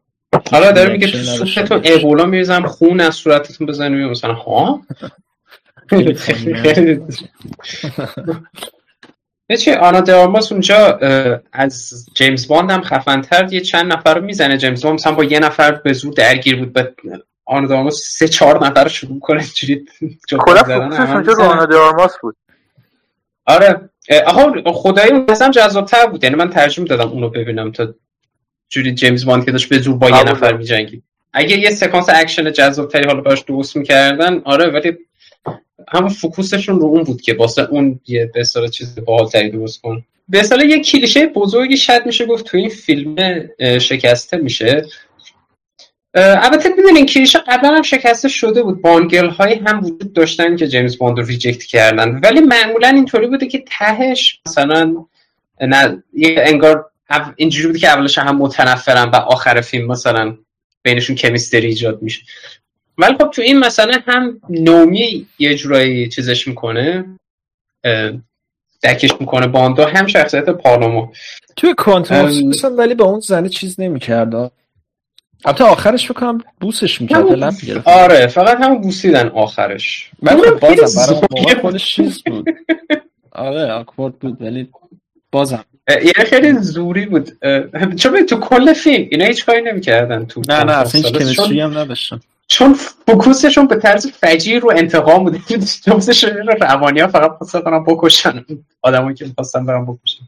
[0.51, 4.83] حالا داره میگه تو سوختتون ایبولا میریزم خون از صورتتون بزنیم مثلا ها؟
[9.61, 10.99] چه آنا د آرماس اونجا
[11.53, 14.59] از جیمز باند هم خفنتر یه چند نفر رو می‌زنه.
[14.59, 16.94] جیمز باند مثلا با یه نفر به زور درگیر بود به
[17.44, 19.87] آنا د آرماس سه چهار نفر رو شروع کنه اینجوری
[20.29, 22.37] کلا focus ش اونجا رو آنا دارماس بود.
[23.47, 23.90] آره
[24.27, 26.25] آها خدایی اون اصلا جذابتر بود.
[26.25, 27.94] یعنی من ترجیح می‌دادم اونو ببینم تا
[28.68, 31.03] جوری جیمز باند که داشت به زور با یه نفر میجنگید.
[31.33, 34.92] اگه یه سکانس اکشن جذابتری حالا باش درست می‌کردن آره ولی
[35.88, 39.81] همون focus شون رو اون بود که واسه اون یه به اصطلاح چیز باحالتری درست
[39.83, 43.16] کن به اصطلاح یه کلیشه بزرگی شاید میشه گفت تو این فیلم
[43.79, 44.87] شکسته میشه.
[46.14, 48.83] البته این کلیشه قبلا هم شکسته شده بود.
[48.83, 52.20] Bond girl های هم وجود داشتن که جیمز باند رو reject کردن.
[52.22, 55.05] ولی معمولا اینطوری بوده که تهش مثلا
[55.61, 56.90] نه انگار
[57.37, 60.37] اینجوری بوده که اولش هم متنفرن و آخر فیلم مثلا
[60.83, 62.23] بینشون chemistry ایجاد میشه.
[62.99, 67.05] ولی خب تو این مثلا هم نومی یه جورایی چیزش می‌کنه
[68.83, 69.47] دکش می‌کنه.
[69.47, 71.09] باندا هم شخصیت پارلومو.
[71.57, 71.75] توی
[72.47, 74.35] مثلا ولی با اون زنه چیز نمی‌کرد.
[75.45, 80.11] البته آخرش بکنم بوسش می‌کرد لب آره فقط هم بوسیدن آخرش.
[80.23, 82.47] من خب بازم برای خودش چیز بود.
[83.33, 84.69] آره آکورد بود ولی
[85.35, 85.64] بازم.
[85.88, 87.31] یه خیلی زوری بود.
[87.97, 91.79] چون تو کل فیلم اینا هیچ کاری نمی‌کردن تو نه نه اصلا هیچ کمیستری هم
[91.79, 92.20] نداشتن.
[92.47, 92.75] چون
[93.07, 95.38] فوکوسشون به طرز فجیر رو انتقام بوده.
[95.87, 98.44] جمسش رو روانی ها فقط پاسه کنم بکشن.
[98.83, 100.23] آدمایی که می‌خواستن برم بکشن.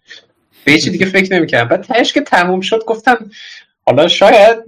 [0.64, 3.30] به یه دیگه فکر نمی‌کردم بعد تهش که تموم شد گفتم
[3.86, 4.58] حالا شاید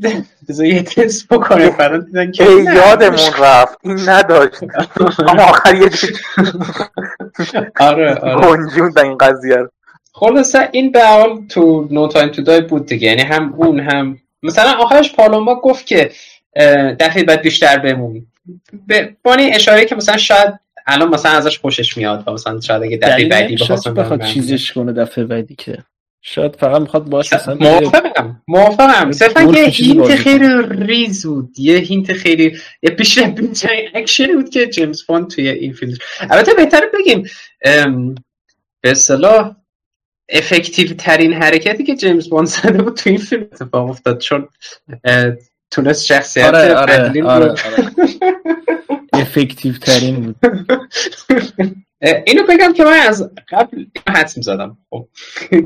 [0.48, 3.78] بذار یه تست بکنه فران دیدن که یادمون رفت.
[3.82, 4.62] این نداشت.
[5.28, 5.90] اما آخر یه
[7.80, 9.02] آره آره.
[9.02, 9.68] این قضیه رو.
[10.20, 13.08] خلاصه این به حال تو نو تایم تو دای بود دیگه.
[13.08, 16.10] یعنی هم اون هم مثلا آخرش پالوما گفت که
[17.00, 18.26] دفعه بعد بیشتر بمون.
[18.86, 20.54] به بانی اشاره که مثلا شاید
[20.86, 24.92] الان مثلا ازش خوشش میاد و مثلا شاید اگه دفعه بعدی بخواستم بخواد چیزش کنه
[24.92, 25.78] دفعه بعدی که.
[26.22, 29.12] شاید فقط می‌خواد باش مثلا موافقم موافقم.
[29.12, 31.58] صرفا یه hint خیلی ریز بود.
[31.58, 33.18] یه hint خیلی یه پیش
[33.94, 37.24] اکشنی بود که جیمز باند توی این فیلم البته بهتر بگیم
[38.80, 39.56] به اصطلاح
[40.28, 44.18] effective ترین حرکتی که جیمز باند زده بود توی این فیلم اتفاق افتاد.
[44.18, 44.48] چون
[45.70, 47.54] تونست شخصیت آره آره, آره, آره.
[49.12, 50.36] افکتیو ترین بود
[52.26, 54.78] اینو بگم که من از قبل حدس می‌زدم.
[54.90, 55.08] خب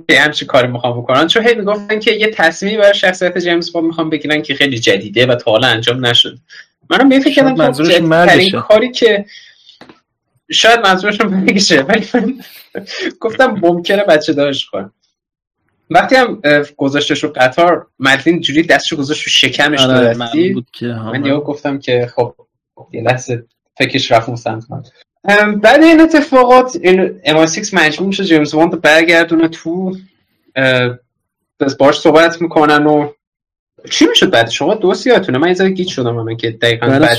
[0.08, 3.84] که همچی کاری می‌خوام بکنن چون هی می‌گفتن که یه تصمیمی برای شخصیت جیمز بوند
[3.84, 6.38] می‌خوام بگیرن که خیلی جدیده و تا حالا انجام نشد.
[6.90, 9.24] منم به فکر کردم که جدیدترین کاری که
[10.50, 12.34] شاید منظورشون بگیشه ولی من
[13.20, 14.92] گفتم ممکنه بچه دارش کنم
[15.90, 16.42] وقتی هم
[16.76, 20.16] گذاشتش رو قطار مدلین جوری دستشو گذاشت رو شکمش آره
[20.86, 22.34] من یه گفتم که خب
[22.92, 23.44] یه لحظه
[23.78, 24.64] فکرش رفت اون سمت
[25.62, 29.96] بعد این اتفاقات این ام 6 مجبور میشه جیمز واند برگردونه تو
[31.78, 33.08] باش صحبت می‌کنن و
[33.90, 37.18] چی می‌شد بعد؟ شما دوست یادتونه من یه گیت شدم من که دقیقا بعد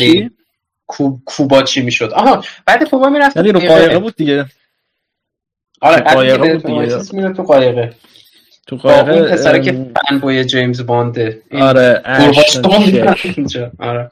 [1.25, 2.11] کوبا چی می‌شد.
[2.13, 4.45] آها بعد کوبا می‌رفت یعنی رو قایقه بود دیگه.
[5.81, 7.33] آره قایقه بود دیگه.
[7.33, 7.93] تو قایقه؟
[8.67, 11.41] تو قایقه اون پسره که fanboy جیمز بانده.
[11.51, 12.01] آره
[13.79, 14.11] آره.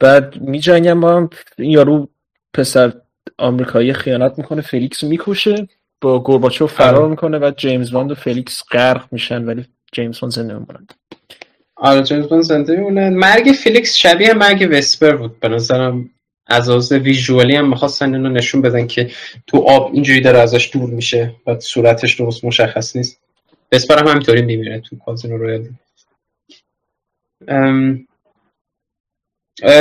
[0.00, 2.08] بعد می جنگن با هم این یارو
[2.54, 2.92] پسر
[3.38, 5.68] آمریکایی خیانت می‌کنه فلیکس می‌کشه
[6.00, 7.08] با گورباچو فرار آره.
[7.08, 10.86] می‌کنه و جیمز باند و فلیکس غرق میشن ولی جیمز باند زنده میمونن
[11.78, 13.10] آره جیمز باند زنده میمونه.
[13.10, 15.40] مرگ فلیکس شبیه مرگ وسپر بود.
[15.40, 16.10] به نظرم
[16.46, 19.10] از visually هم می‌خواستن اینو نشون بدن که
[19.46, 23.20] تو آب اینجوری داره ازش دور میشه و صورتش درست مشخص نیست.
[23.72, 25.68] وسپر هم همینطوری میمیره تو کازینو رویال.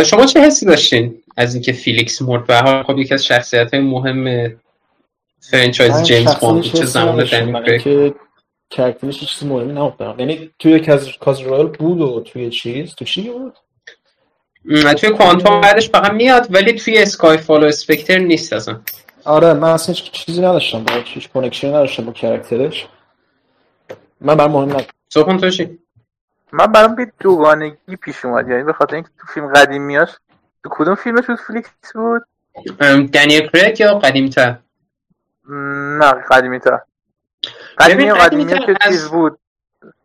[0.05, 4.55] شما چه حسی داشتین از اینکه فیلیکس مرد؟ حال خب یکی از شخصیت های مهم
[5.39, 8.13] franchise جیمز باند چه زمان دنی که
[8.69, 10.19] character ش چیز مهمی نبود.
[10.19, 10.79] یعنی توی
[11.19, 12.95] کازینو رویال بود و توی چیز.
[12.95, 13.57] تو چی بود؟
[14.97, 18.81] توی کوانتوم بعدش فقط میاد ولی توی اسکای فال و اسپکتر نیست اصلا.
[19.25, 22.87] آره من اصلا هیچ چیزی نداشتم با هیچ connection نداشتم با character ش
[24.21, 24.93] من برام مهم نبود.
[25.09, 25.79] صحبت توشی
[26.51, 28.49] من برام به دوگانگی پیش اومد.
[28.49, 30.09] یعنی به خاطر اینکه تو فیلم قدیمیاش
[30.63, 32.21] تو کدوم فیلمش بود؟ فلیکس بود؟
[33.13, 34.57] دنیل کریگ یا قدیم تر
[35.99, 36.79] نه قدیمی تر
[37.79, 39.39] قدیمی قدیمی که چیز بود.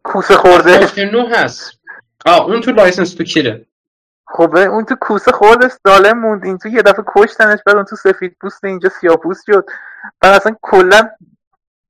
[0.03, 1.05] کوسه خورده.
[1.13, 1.73] نو هست.
[2.27, 3.67] آه اون تو License to Kill ه.
[4.27, 6.45] خب اون تو کوسه خورده سالم موند.
[6.45, 9.67] این تو یه دفعه کشتنش بعد اون تو سفید پوست اینجا سیاه پوست شد.
[10.21, 11.11] بعد اصلا کلا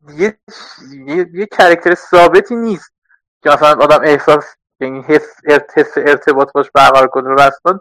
[0.09, 0.39] یه
[1.07, 2.93] یه, یه character ثابتی نیست
[3.43, 4.45] که مثلا آدم احساس
[4.81, 7.35] یعنی حس ارتباط باش برقرار کنه.
[7.35, 7.81] رستان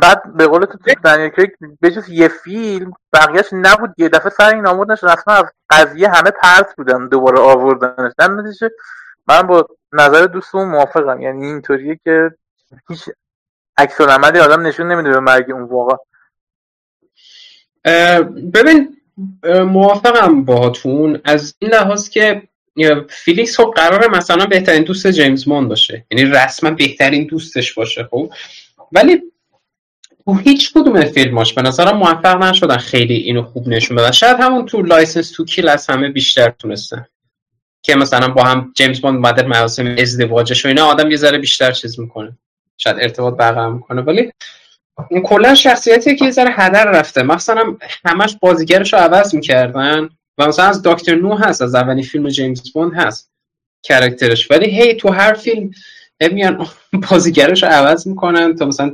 [0.00, 3.94] بعد به قول تو دنیل کریگ به جز یه فیلم بقیهش نبود.
[3.98, 8.12] یه دفعه سر این آوردنش رسما از قضیه همه ترس بودن دوباره آوردنش.
[8.18, 8.70] در نتیجه
[9.28, 11.20] من با نظر دوستمون موافقم.
[11.20, 12.30] یعنی اینطوریه که
[12.88, 13.10] هیچ
[13.78, 15.96] عکس‌العملی آدم نشون نمیده به مرگ اون واقعا.
[18.54, 18.96] ببین
[19.44, 21.20] موافقم باهاتون.
[21.24, 22.42] از این لحاظ که
[23.08, 26.04] فیلیکس خب قراره مثلا بهترین دوست جیمز باند باشه.
[26.10, 28.32] یعنی رسما بهترین دوستش باشه خب.
[28.92, 29.31] ولی
[30.24, 34.10] تو هیچ کدوم فیلماش به نظرم موفق نشدن خیلی اینو خوب نشون بدن.
[34.10, 37.06] شاید همون تو License to Kill از همه بیشتر تونستن.
[37.82, 41.72] که مثلا با هم جیمز باند اومده مراسم ازدواجش و اینا آدم یه ذره بیشتر
[41.72, 42.38] چیز می‌کنه.
[42.78, 44.02] شاید ارتباط برقرار می‌کنه.
[44.02, 44.32] ولی
[45.10, 47.22] این کلا شخصیتی که یه ذره هدر رفته.
[47.22, 50.08] مثلا همش بازیگرش رو عوض می‌کردن
[50.38, 53.32] و مثلا از دکتر نو هست از اولین فیلم جیمز باند هست
[53.82, 55.70] character ش ولی هی تو هر فیلم
[56.32, 56.66] میان
[57.10, 58.88] بازیگرش رو عوض می‌کنن تا مثلا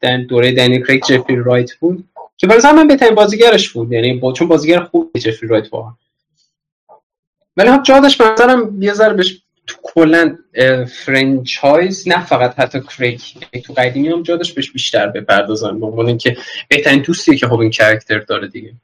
[0.00, 2.08] تو دوره دنیل کریگ جفری رایت بود.
[2.36, 3.92] که برای من بهترین بازیگرش بود.
[3.92, 5.92] یعنی با چون بازیگر خوب جفری رایت واقعا.
[7.56, 10.38] ولی خب جا داشت مثلا یه ذره بهش تو کلا
[11.04, 15.80] franchise نه فقط حتی کریگ یعنی تو قدیمی هم جا داشت بهش بیشتر بپردازن.
[15.80, 16.36] به عنوان اینکه
[16.68, 18.74] بهترین دوستیه که خب این character داره دیگه.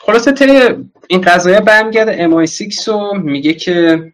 [0.00, 0.60] خلاصه تری
[1.08, 3.18] این قضایه برمیگرده MI6 رو.
[3.18, 4.12] میگه که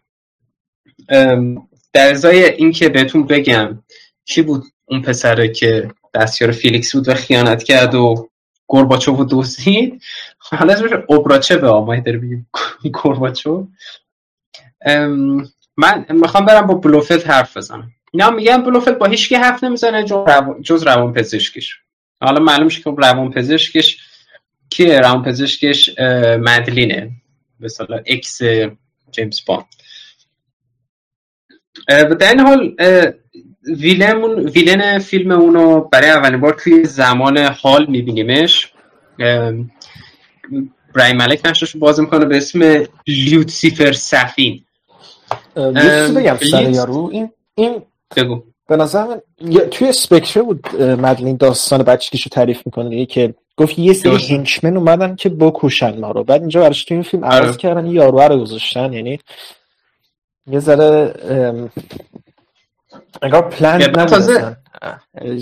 [1.93, 3.83] در ازای اینکه بهتون بگم
[4.25, 8.29] کی بود اون پسره که دستیار فیلیکس بود و خیانت کرد و
[8.67, 10.01] گرباچوف و دزدید
[10.37, 12.49] حالا اسمش اوبراچه به آمای داره بگیم
[13.03, 13.67] گرباچوف
[15.77, 17.91] من می‌خوام برم با بلوفلد حرف بزنم.
[18.11, 20.03] اینا میگن بلوفلد با هیچکی حرف نمی‌زنه
[20.63, 21.79] جز روان پزشکش
[22.21, 23.97] حالا معلوم شد که روان پزشکش
[24.69, 25.99] کیه؟ روان پزشکش
[26.39, 27.11] مدلینه.
[27.59, 28.41] مثلا ex
[29.11, 29.65] جیمز باند
[31.87, 32.75] در این حال
[33.67, 38.71] villain, villain فیلم اونو برای اولین بار توی زمان حال میبینیمش.
[40.95, 44.61] برای ملک نشتش باز می‌کنه به اسم لیوتسیفر سفین.
[45.55, 47.09] بگم سر یارو.
[47.11, 47.81] این این
[48.17, 48.43] بگو.
[48.67, 49.21] به نظر من
[49.71, 53.05] توی سپکتر بود مدلین داستان بچگیشو تعریف می‌کنه.
[53.05, 56.23] که گفت یه سری هنچمن اومدن که بکشن ما رو.
[56.23, 57.57] بعد اینجا برش توی این فیلم عوض آره.
[57.57, 58.93] کردن یارو رو گذاشتن.
[58.93, 59.19] یعنی
[60.47, 61.13] یه ذره
[63.21, 64.57] انگار پلان نبود تازه...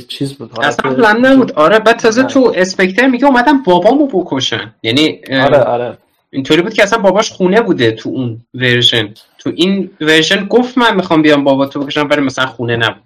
[0.08, 0.60] چیز بود.
[0.62, 1.52] اصلا پلان نبود.
[1.52, 4.74] آره بعد تازه تو اسپکتر میگه اومدن بابامو بکشن.
[4.84, 5.98] یعنی آره آره.
[6.30, 9.14] اینطوری بود که اصلا باباش خونه بوده تو اون ورژن.
[9.38, 13.04] تو این ورژن گفت من می‌خوام بیام بابا تو بکشم ولی مثلا خونه نبود.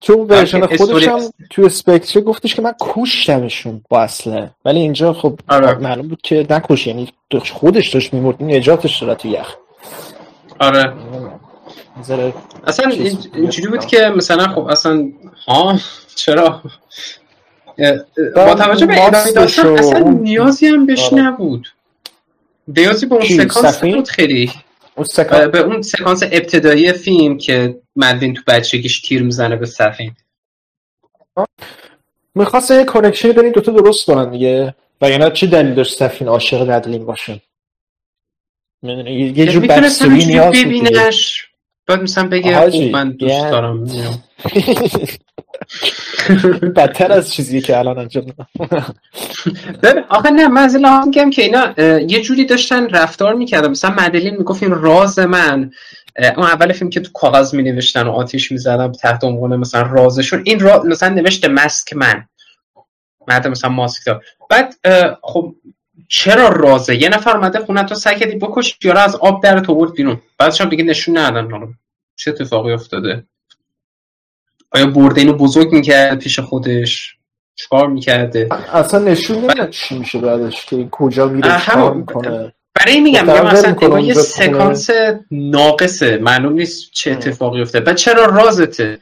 [0.00, 5.38] تو ورژن خودش هم تو اسپکتر گفتش که من کشتمشون با اسلحه ولی اینجا خب
[5.48, 5.74] آره.
[5.74, 6.86] معلوم بود که نکش.
[6.86, 7.08] یعنی
[7.52, 8.42] خودش داشت میمرد.
[8.42, 9.54] نجاتش داره تو یخ.
[10.58, 10.92] آره.
[12.66, 12.90] اصلا
[13.34, 15.12] اینجوری بود که مثلا خب اصلا
[15.46, 15.78] ها
[16.14, 16.62] چرا؟
[18.36, 21.22] با توجه به ادامه داشتن اصلا نیازی هم بهش آره.
[21.22, 21.68] نبود.
[22.68, 24.52] نیازی به اون سکانس بود خیلی.
[25.52, 30.16] به اون سکانس ابتدایی فیلم که مدین تو بچگیش تیر می‌زنه به سفین
[32.34, 34.74] می‌خواست یه کنکشنی بین دوتا درست کنن دیگه.
[35.00, 37.42] و یعنی چی دلیل داشت سفین عاشق ندلین باشه
[38.82, 41.45] یه جور بکستوری نیاز ببینش.
[41.86, 43.84] بعد مثلا بگه خوب من دوست دارم
[46.76, 48.24] بدتر از چیزی که الان انجام
[50.08, 53.70] آخه نه من از میگم که اینا یه جوری داشتن رفتار می‌کردن.
[53.70, 55.70] مثلا مدلین می‌گفت این راز من
[56.36, 59.82] اون اول فیلم که تو کاغذ می نوشتن و آتیش می زدن تحت عنوان مثلا
[59.82, 62.24] رازشون این را مثلا نوشته مسک من
[63.28, 64.74] مثلا ماسک دار بعد
[65.22, 65.54] خب
[66.08, 69.74] چرا رازه؟ یه نفر اومده خونه تو سعی کردی بکش یارو از آب در تو
[69.74, 70.20] برد بیرون.
[70.38, 71.50] بعدش هم دیگه نشون ندادن.
[71.50, 71.68] حالا
[72.16, 73.24] چه اتفاقی افتاده؟
[74.70, 77.16] آیا برده اینو بزرگ می‌کرد پیش خودش؟
[77.54, 82.52] چکار می‌کرده؟ اصلا نشون نمیدن چی میشه بعدش که کجا میره چکار می‌کنه.
[82.74, 84.90] برای میگم میگم مثلا یه سکانس
[85.30, 86.18] ناقصه.
[86.18, 87.84] معلوم نیست چه اتفاقی افتاده.
[87.84, 88.98] بعد چرا رازته؟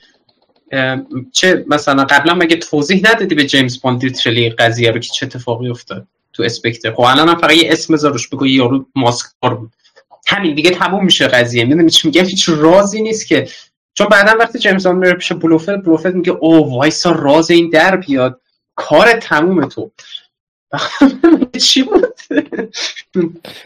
[1.33, 5.71] چه مثلا قبلا مگه توضیح ندادی به جیمز باند لیترلی قضیه رو که چه اتفاقی
[5.71, 6.93] افتاد؟ تو اسپکتر.
[6.93, 9.73] خب الان هم فقط یه اسم زاروش بگو یارو ماسکار بود.
[10.27, 11.65] همین دیگه تموم میشه قضیه.
[11.65, 13.49] می‌دونی چی میگم؟ هیچ رازی نیست که.
[13.95, 17.97] چون بعدا وقتی جیمز باند میره پیش بلوفل بلوفل میگه او وایسا راز این در
[17.97, 18.41] بیاد.
[18.75, 19.91] کار تموم تو.
[21.67, 22.15] چی بود؟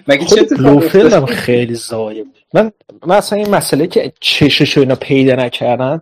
[0.08, 2.34] مگه چه بلوفل هم خیلی زایه بود.
[2.54, 2.72] من
[3.06, 6.00] مثلا این مسئله که چشش اینا پیدا نکردن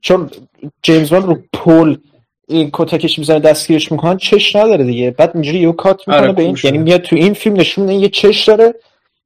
[0.00, 0.30] چون
[0.82, 1.98] جیمز وان رو پول
[2.48, 5.10] این کتکش می‌زنه دستگیرش می‌کنن چش نداره دیگه.
[5.10, 8.08] بعد اینجوری یه کات می‌کنه آره به این یعنی میاد تو این فیلم نشون یه
[8.08, 8.74] چش داره.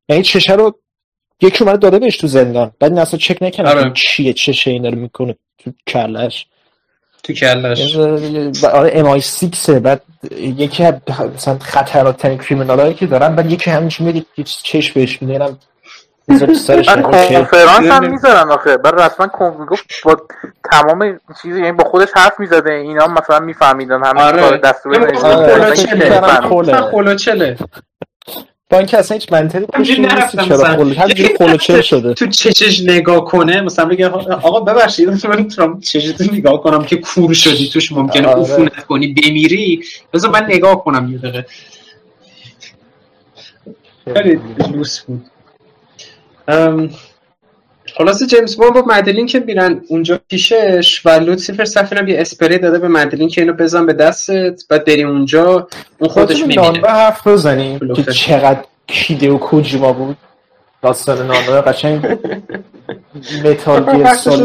[0.09, 0.79] یعنی چشه رو
[1.41, 2.73] یکی اومده داده بهش تو زندان.
[2.81, 3.93] بعد این اصلا چک نکنه آره.
[3.95, 6.47] چیه چشه این داره می‌کنه تو کلش
[7.23, 7.97] تو کلش
[8.65, 10.03] آره ام آی 6 بعد
[10.39, 10.85] یکی
[11.35, 14.27] مثلا خطرات ترین کریمینال که دارن بعد یکی همینش میاد
[14.63, 15.23] چش بهش
[16.39, 18.77] کنفرانس هم می‌ذارن آخه.
[18.77, 19.27] برای رسما
[19.69, 20.17] گفت با
[20.73, 22.73] تمام چیزی یعنی با خودش حرف می‌زده.
[22.73, 24.05] اینا مثلا میفهمیدن.
[24.05, 24.57] همه آره.
[24.57, 25.13] دستور
[26.91, 27.57] خلوچله
[28.71, 32.15] با اینکه اصلا هیچ منطقی توش نیست چرا خلو همینجوری خلوچل شده.
[32.15, 37.35] تو چشش نگاه کنه مثلا بگه آقا ببخشید من تو چشتو نگاه کنم که کور
[37.35, 38.41] شدی توش ممکنه آره.
[38.41, 39.85] عفونت کنی بمیری.
[40.13, 41.47] بذار من نگاه کنم یه دقیقه.
[44.15, 44.41] خیلی
[44.73, 45.31] لوس بود.
[47.97, 52.79] خلاصه جیمز بون با مدلین که میرن اونجا پیشش و لوسیفر سفینم یه اسپری داده
[52.79, 56.81] به مدلین که اینو بزن به دستت بعد بری اونجا اون خودش می‌بینه.
[56.81, 60.17] به حرف بزنیم که چقدر کیده و کوجیما بود.
[60.83, 62.19] داستان نانوه قشنگ
[63.45, 64.43] متال گیر سال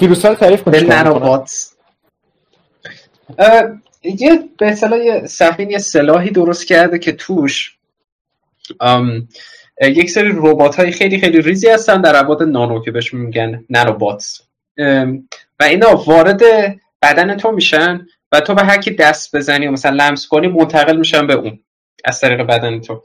[0.00, 0.88] ویروس رو تعریف کنیم
[4.04, 7.76] یه به اصطلاح یه سفین یه سلاحی درست کرده که توش
[9.82, 14.42] یک سری ربات های خیلی خیلی ریزی هستن در ابعاد نانو که بهش میگن نانوبات
[15.60, 16.42] و اینا وارد
[17.02, 20.96] بدن تو میشن و تو به هر کی دست بزنی و مثلا لمس کنی منتقل
[20.96, 21.58] میشن به اون
[22.04, 23.02] از طریق بدن تو.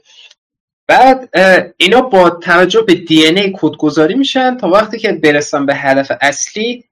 [0.88, 1.28] بعد
[1.76, 6.84] اینا با توجه به دی ای کدگذاری میشن تا وقتی که برسن به هدف اصلی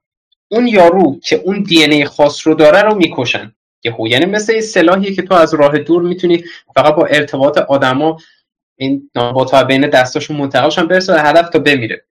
[0.47, 3.53] اون یارو که اون دی ای خاص رو داره رو می‌کشن.
[3.99, 6.43] یعنی مثل یه سلاحیه که تو از راه دور می‌تونی
[6.75, 8.19] فقط با ارتباط آدما
[8.77, 12.05] این نابات بین دستاشون منتقلشن برسه به هدف تا بمیره.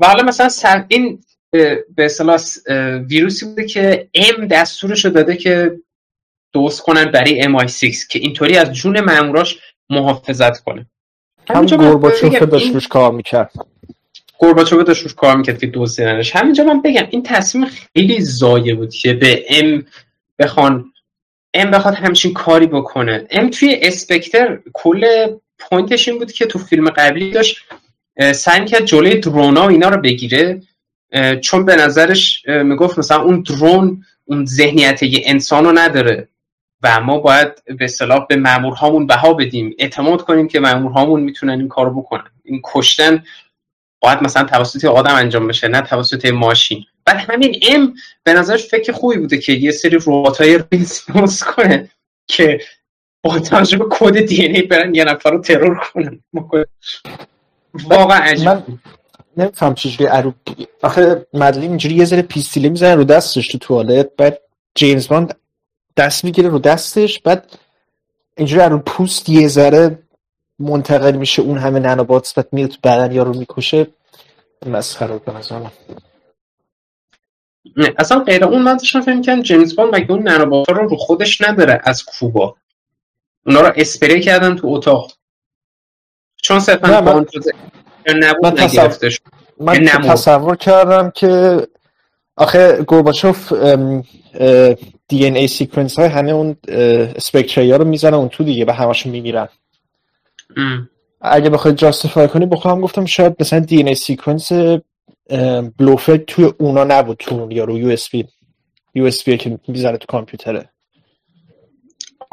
[0.00, 2.40] و حالا مثلا سر این به اصطلاح
[3.08, 5.80] ویروسی بوده که ام دستورش رو داده که
[6.52, 9.58] دوست کنن برای MI6 که اینطوری از جون ماموراش
[9.90, 10.86] محافظت کنه.
[11.48, 13.52] هم گورباچوف داشت روش کار می‌کرد.
[14.38, 18.94] گورباچوف داشت روش کار می‌کرد که دزدیدنش همینجا من بگم این تصمیم خیلی زایه بود
[18.94, 19.86] که به ام
[20.38, 20.92] بخوان
[21.54, 23.26] ام بخواد همچین کاری بکنه.
[23.30, 25.26] ام توی اسپکتر کل
[25.68, 27.56] پوینتش این بود که تو فیلم قبلی داشت
[28.34, 30.60] سعی کرد جلوی درونا اینا رو بگیره
[31.40, 36.28] چون به نظرش می‌گفت مثلا اون درون اون ذهنیت یه انسان رو نداره
[36.82, 37.48] و ما باید
[37.78, 42.30] به صلاح به مامورهامون بها بدیم اعتماد کنیم که مامورهامون می‌تونن این کارو بکنن.
[42.44, 43.24] این کشتن
[44.00, 46.84] باید مثلا توسط آدم انجام بشه نه توسط ماشین.
[47.04, 50.60] بعد همین ام به نظرش فکر خوبی بوده که یه سری ربات های
[51.54, 51.90] کنه
[52.26, 52.60] که
[53.24, 56.20] با توجه به کد دی ای برن یه نفر رو ترور کنن.
[57.74, 58.62] واقعا عجیب من
[59.36, 60.32] نمیفهم چجوری ارو
[60.82, 64.38] آخه مدلی اینجوری یه ذره پیستیله می‌زنه رو دستش تو توالت بعد
[64.74, 65.36] جیمز باند
[65.96, 67.58] دست می‌گیره رو دستش بعد
[68.36, 69.98] اینجوری رو پوست یه ذره
[70.58, 73.86] منتقل میشه اون همه نانوبات بعد میاد تو بدن یارو می‌کشه.
[74.66, 75.72] مسخره به نظرم.
[77.98, 81.40] اصلا غیر اون من داشتم فکر کنم جیمز باند مگه اون nanobot رو رو خودش
[81.40, 82.56] نداره از کوبا؟
[83.46, 85.12] اونا رو اسپری کردن تو اتاق.
[86.42, 87.26] چون صرفا من...
[88.16, 89.08] نبود نگرفته
[89.60, 91.66] من تصور کردم که
[92.36, 93.52] آخه گورباچوف
[95.08, 96.56] DNA sequence های همه اون
[97.16, 99.48] اسپکتری ها رو می‌زنه اون تو دیگه به همشون میمیرن.
[101.20, 104.52] اگه بخواید justify کنی بخوام گفتم شاید مثلا DNA sequence
[105.78, 108.28] بلوفلد توی اونا نبود تو یا رو یو اس بی.
[108.94, 110.70] یو اس بی که می‌زنه تو کامپیوتره.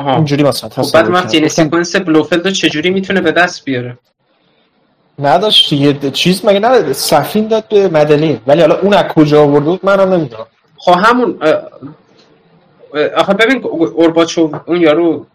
[0.08, 3.97] اینجوری مثلا خب بعد وقتی این sequence بلوفلد رو چجوری می‌تونه به دست بیاره؟
[5.20, 8.39] نداشت یه چیز مگه نداد سفین داد به مدلین.
[8.47, 10.47] ولی حالا اون از کجا آورده بود منم نمی‌دونم.
[10.78, 11.39] خب همون
[13.16, 15.26] آخه ببین اوبراچوف اون یارو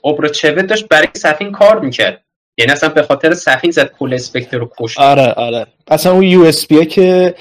[0.00, 2.22] اوبرچوت داشت برای سفین کار می‌کرد.
[2.58, 4.98] یعنی اصلا به خاطر سفین زد کل اسپکتر رو کشت.
[4.98, 5.66] آره آره.
[5.88, 7.34] اصلا اون USB که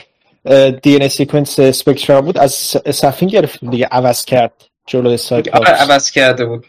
[0.83, 2.53] DNA sequence اسپکترم بود از
[2.91, 4.53] سفین گرفت دیگه عوض کرد.
[4.87, 6.65] جلوی Cyclops آره عوض کرده بود.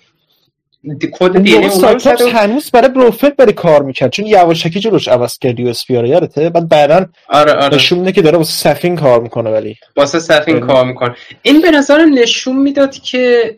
[1.13, 6.07] کد DNA هنوز برای بلوفلد برای کار می‌کرد چون یواشکی جلوش عوض کرد USB رو
[6.07, 7.75] یادته؟ بعد بعدا آره آره.
[7.75, 9.77] نشون میده که داره واسه سفین کار می‌کنه ولی.
[9.97, 10.67] واسه سفین آره.
[10.67, 11.17] کار می‌کنه.
[11.43, 13.57] این به نظرم نشون می‌داد که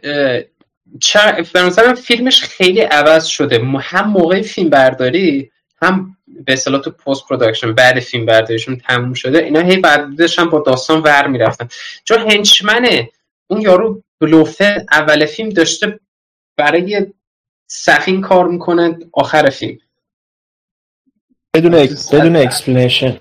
[1.01, 3.63] چه به نظرم فیلمش خیلی عوض شده.
[3.81, 5.51] هم موقع فیلم برداری
[5.83, 10.51] هم به اصطلاح تو post production بعد فیلم برداریشون تموم شده اینا هی بعدش هم
[10.51, 11.69] با داستان ور می‌رفتن.
[12.05, 13.11] چون henchman ه
[13.47, 16.01] اون یارو بلوفلده اول فیلم داشته
[16.57, 17.07] برای
[17.67, 19.79] سفین کار می‌کنه آخر فیلم.
[21.55, 23.21] بدون ex- بدون explanation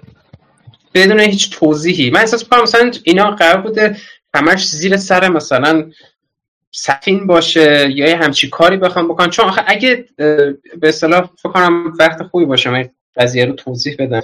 [0.93, 2.09] بدون هیچ توضیحی.
[2.09, 3.97] من احساس می‌کنم مثلا اینا قرار بوده
[4.33, 5.91] همش زیر سر مثلا
[6.71, 9.29] سفین باشه یا یه همچین کاری بخوام بکنم.
[9.29, 10.05] چون آخه اگه
[10.77, 14.21] به اصطلاح فکر کنم وقت خوبی باشه من قضیه رو توضیح بدم.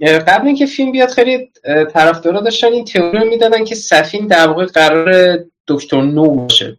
[0.00, 1.50] قبل اینکه فیلم بیاد خیلی
[1.92, 5.38] طرفدارا داشتن این تئوری رو می‌دادن که سفین در واقع قرار
[5.68, 6.78] دکتر نو باشه.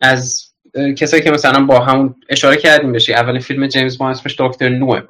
[0.00, 0.52] از
[0.98, 5.02] کسایی که مثلا با همون اشاره کردیم بشه اولین فیلم جیمز باند اسمش دکتر نوه.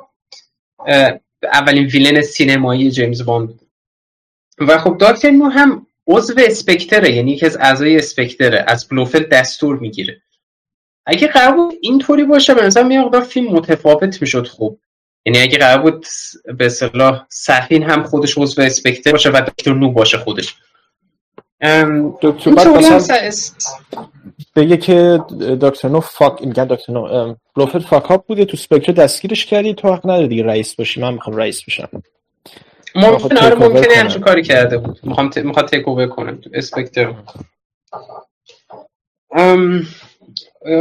[1.42, 3.68] اولین villain سینمایی جیمز باند بود
[4.58, 9.78] و خب دکتر نو هم عضو اسپکتره یعنی یکی از اعضای اسپکتره از بلوفل دستور
[9.78, 10.22] می‌گیره.
[11.06, 14.78] اگه قرار بود اینطوری باشه به نظر فیلم متفاوت می‌شد خوب.
[15.26, 16.06] یعنی اگه قرار بود
[16.58, 20.56] به اصطلاح سفین هم خودش عضو اسپکتر باشه و دکتر نو باشه خودش.
[22.22, 23.00] دکتر
[24.56, 25.20] بگه که
[25.60, 29.74] دکتر نو فاک میگن دکتر نو ام، بلوفت فاک اپ بوده تو سپکتر دستگیرش کردی
[29.74, 31.88] تو حق نداری دیگه رئیس باشی من می‌خوام رئیس بشم.
[32.94, 33.94] ممکن آره ممکنه کنه.
[33.94, 35.00] همچین کاری کرده بود.
[35.02, 35.38] می‌خوام ت...
[35.38, 36.32] می‌خواد تیک اوور کنه.
[36.32, 37.14] تو اسپکتر.
[39.30, 39.86] ام،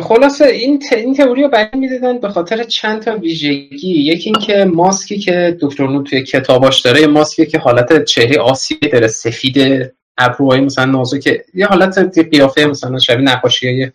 [0.03, 0.93] خلاصه این ت...
[0.93, 3.88] این تئوری رو بیان به خاطر چند تا ویژگی.
[3.88, 8.91] یکی اینکه ماسکی که دکتر نو توی کتاباش داره یه ماسکی که حالت چهره آسیایی
[8.91, 13.91] داره سفید ابروهای مثلا نازک یه حالت قیافه مثلا شبیه نقاشی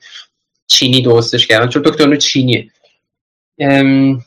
[0.67, 2.71] چینی درستش کردن چون دکتر نو چینیه.
[3.59, 4.25] ام،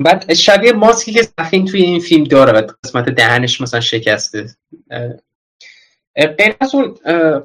[0.00, 4.46] بعد شبیه ماسکی که سفین توی این فیلم داره و قسمت دهنش مثلا شکسته.
[6.26, 6.94] غیر از اون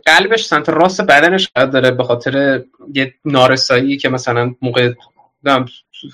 [0.05, 2.63] قلبش سمت راست بدنش داره به خاطر
[2.93, 4.93] یه نارسایی که مثلا موقع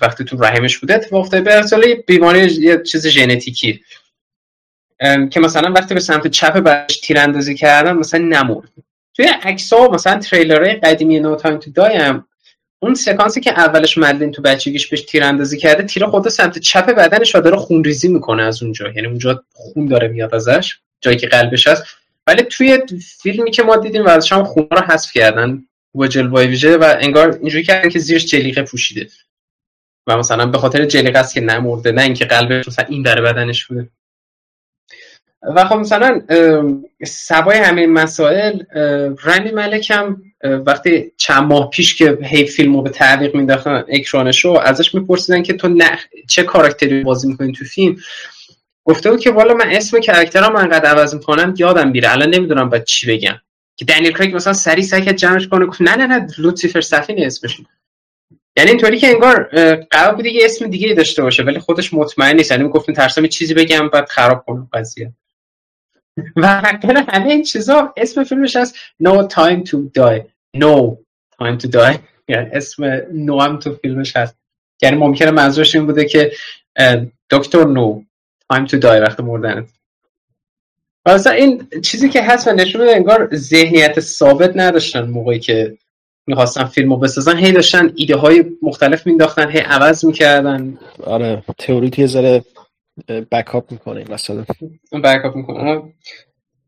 [0.00, 1.44] وقتی تو رحمش بوده اتفاق افتاده.
[1.44, 3.80] به یه بیماری یه چیز ژنتیکی.
[5.30, 8.68] که مثلا وقتی به سمت چپ بدنش تیراندازی کردن مثلا نمرد.
[9.14, 12.26] توی عکس ها مثلا تریلرهای قدیمی No Time to Die هم
[12.82, 17.34] اون سکانسی که اولش مدلین تو بچگیش بهش تیراندازی کرده تیر خود سمت چپ بدنش
[17.34, 18.88] و داره خونریزی می‌کنه از اونجا.
[18.88, 21.84] یعنی اونجا خون داره میاد ازش جایی که قلبش هست.
[22.26, 22.78] ولی توی
[23.22, 25.64] فیلمی که ما دیدیم و ازش هم خون رو حذف کردن
[25.94, 29.08] و جلوه ویژه و انگار اینجوری کردن که زیرش جلیقه پوشیده.
[30.06, 33.66] و مثلا به خاطر جلیقه است که نمرده نه اینکه قلبش مثلا این در بدنش
[33.66, 33.88] بوده.
[35.42, 36.22] و خب مثلا
[37.06, 38.62] سوای همه این مسائل
[39.24, 44.44] رمی ملک هم وقتی چند ماه پیش که هی فیلم رو به تعویق مینداختن اکرانش
[44.44, 46.04] رو ازش میپرسیدن که تو نخ...
[46.28, 47.96] چه کاراکتری بازی می‌کنی تو فیلم؟
[48.84, 52.12] گفته بود که والا من اسم کرکترم انقدر عوض می‌کنم یادم میره.
[52.12, 53.40] الان نمی‌دونم باید چی بگم.
[53.76, 57.60] که دنیل کریگ مثلا سری کرد جمعش کنه گفت نه نه نه لوسیفر سفین اسمش.
[58.56, 59.42] یعنی اینطوری که انگار
[59.90, 62.50] قرار بوده یه اسم دیگه داشته باشه ولی خودش مطمئن نیست.
[62.50, 65.12] یعنی می‌گفت ترسم چیزی بگم بعد خراب کنم قضیه.
[66.36, 70.22] و حقیقتا همه این چیزا اسم فیلمش هست No Time to Die.
[70.56, 70.96] No
[71.42, 71.98] Time to Die.
[72.28, 74.36] یعنی اسم نو هم تو فیلمش هست.
[74.82, 76.32] یعنی ممکنه منظورش این بوده که
[77.30, 78.02] دکتر نو
[78.52, 79.64] Time to Die وقت مردنت.
[81.06, 85.78] و مثلا این چیزی که هست و نشون میده انگار ذهنیت ثابت نداشتن موقعی که
[86.26, 87.36] می‌خواستن فیلمو بسازن.
[87.36, 90.78] هی داشتن ایده های مختلف مینداختن هی عوض می‌کردن.
[91.04, 92.44] آره تئوری یه ذره
[93.32, 94.44] بکاپ می‌کنه مسئله
[94.92, 95.82] بکاپ می‌کنه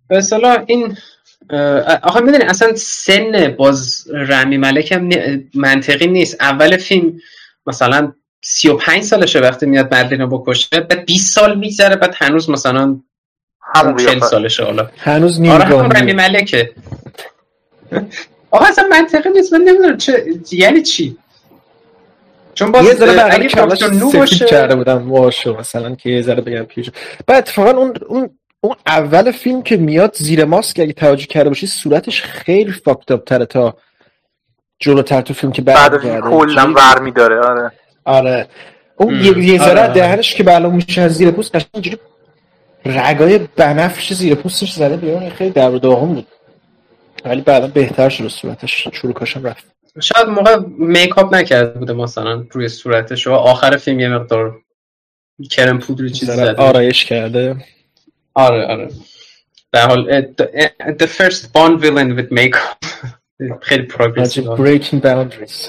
[0.09, 0.23] به
[0.67, 0.97] این
[2.03, 5.11] آخه می‌دونی اصلا سن باز رمی ملک هم
[5.55, 6.37] منطقی نیست.
[6.41, 7.21] اول فیلم
[7.67, 8.13] مثلا
[8.45, 13.01] 35 سالشه وقتی میاد مدلین رو بکشه بعد 20 سال میگذره بعد هنوز مثلا
[13.75, 14.91] همون 40 قیافه سالشه حالا.
[14.99, 16.73] هنوز آره همون رمی ملکه.
[18.51, 19.53] آقا اصلا منطقی نیست.
[19.53, 21.17] من نمی‌دونم چه یعنی چی؟
[22.55, 26.23] چون باز یه ذره اگه دکتر نو سفید باشه کرده بودم موهاشو مثلا که یه
[26.23, 26.91] ذره بگم پیش.
[27.27, 31.67] بعد اتفاقا اون اون اون اول فیلم که میاد زیر ماسک اگه توجه کرده باشی
[31.67, 33.77] صورتش خیلی فاکت اپ تره تا
[34.79, 36.31] جلوتر تو فیلم که بعد برمیگرده.
[36.31, 37.73] کلا ور میداره آره.
[38.05, 38.47] آره.
[38.97, 39.15] اون.
[39.15, 39.93] یه یه ذره آره،.
[39.93, 41.99] دهنش که بالا میشه از زیر پوست قشنگ اینجوری
[42.85, 45.31] رگای بنفش زیر پوستش زده بیرون.
[45.31, 46.27] خیلی در داغون بود.
[47.25, 48.89] ولی بعدا بهتر شد صورتش.
[48.93, 49.65] چروکاشم رفت.
[50.01, 53.27] شاید موقع میکاپ نکرده بوده مثلا روی صورتش.
[53.27, 54.59] و آخر فیلم یه مقدار
[55.51, 56.63] کرم پودر ذره زده.
[56.63, 57.57] آرایش کرده.
[58.35, 58.89] آره آره.
[59.73, 60.23] در حال
[60.99, 62.85] the, first Bond villain with makeup.
[63.63, 65.69] خیلی پروگرسیو breaking boundaries.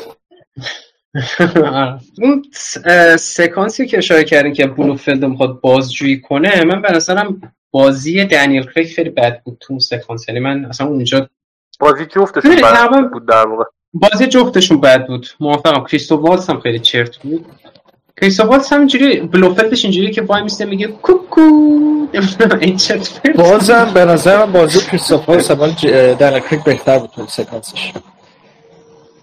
[2.22, 7.53] اون س- اه، سکانسی که اشاره کردین که بلوفلد می‌خواد بازجویی کنه من به نظرم
[7.72, 10.30] بازی دنیل کریگ خیلی بد بود تو اون سکانس.
[10.30, 11.30] یعنی من اصلا اونجا
[11.80, 13.64] بازی جفتشون بد بود در واقع.
[13.93, 15.28] بازی جفتشون بد بود.
[15.39, 15.84] موافقم.
[15.86, 17.45] کریستوف والتز هم خیلی چرت بود.
[18.22, 21.41] کریستوف والتز هم اینجوری بلوفلدش اینجوری که وای میسته میگه cuckoo.
[22.61, 23.28] این چرت.
[23.36, 25.72] بازم به نظر من بازی کریستوف والتز و
[26.20, 27.91] دنیل کریگ بهتر بود تو سکانسش.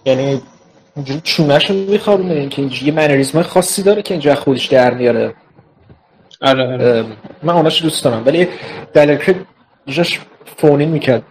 [0.05, 0.43] یعنی
[1.01, 5.35] اینجوری چونش رو میخوابونه اینکه اینجوری یه mannerism خاصی داره که اینجا خودش در میاره.
[6.41, 7.05] آره آره.
[7.43, 8.27] من اوناشو دوست دارم.
[8.27, 8.49] ولی
[8.95, 9.37] دنیل کریگ
[9.87, 10.21] جاش
[10.57, 11.23] فونین می‌کرد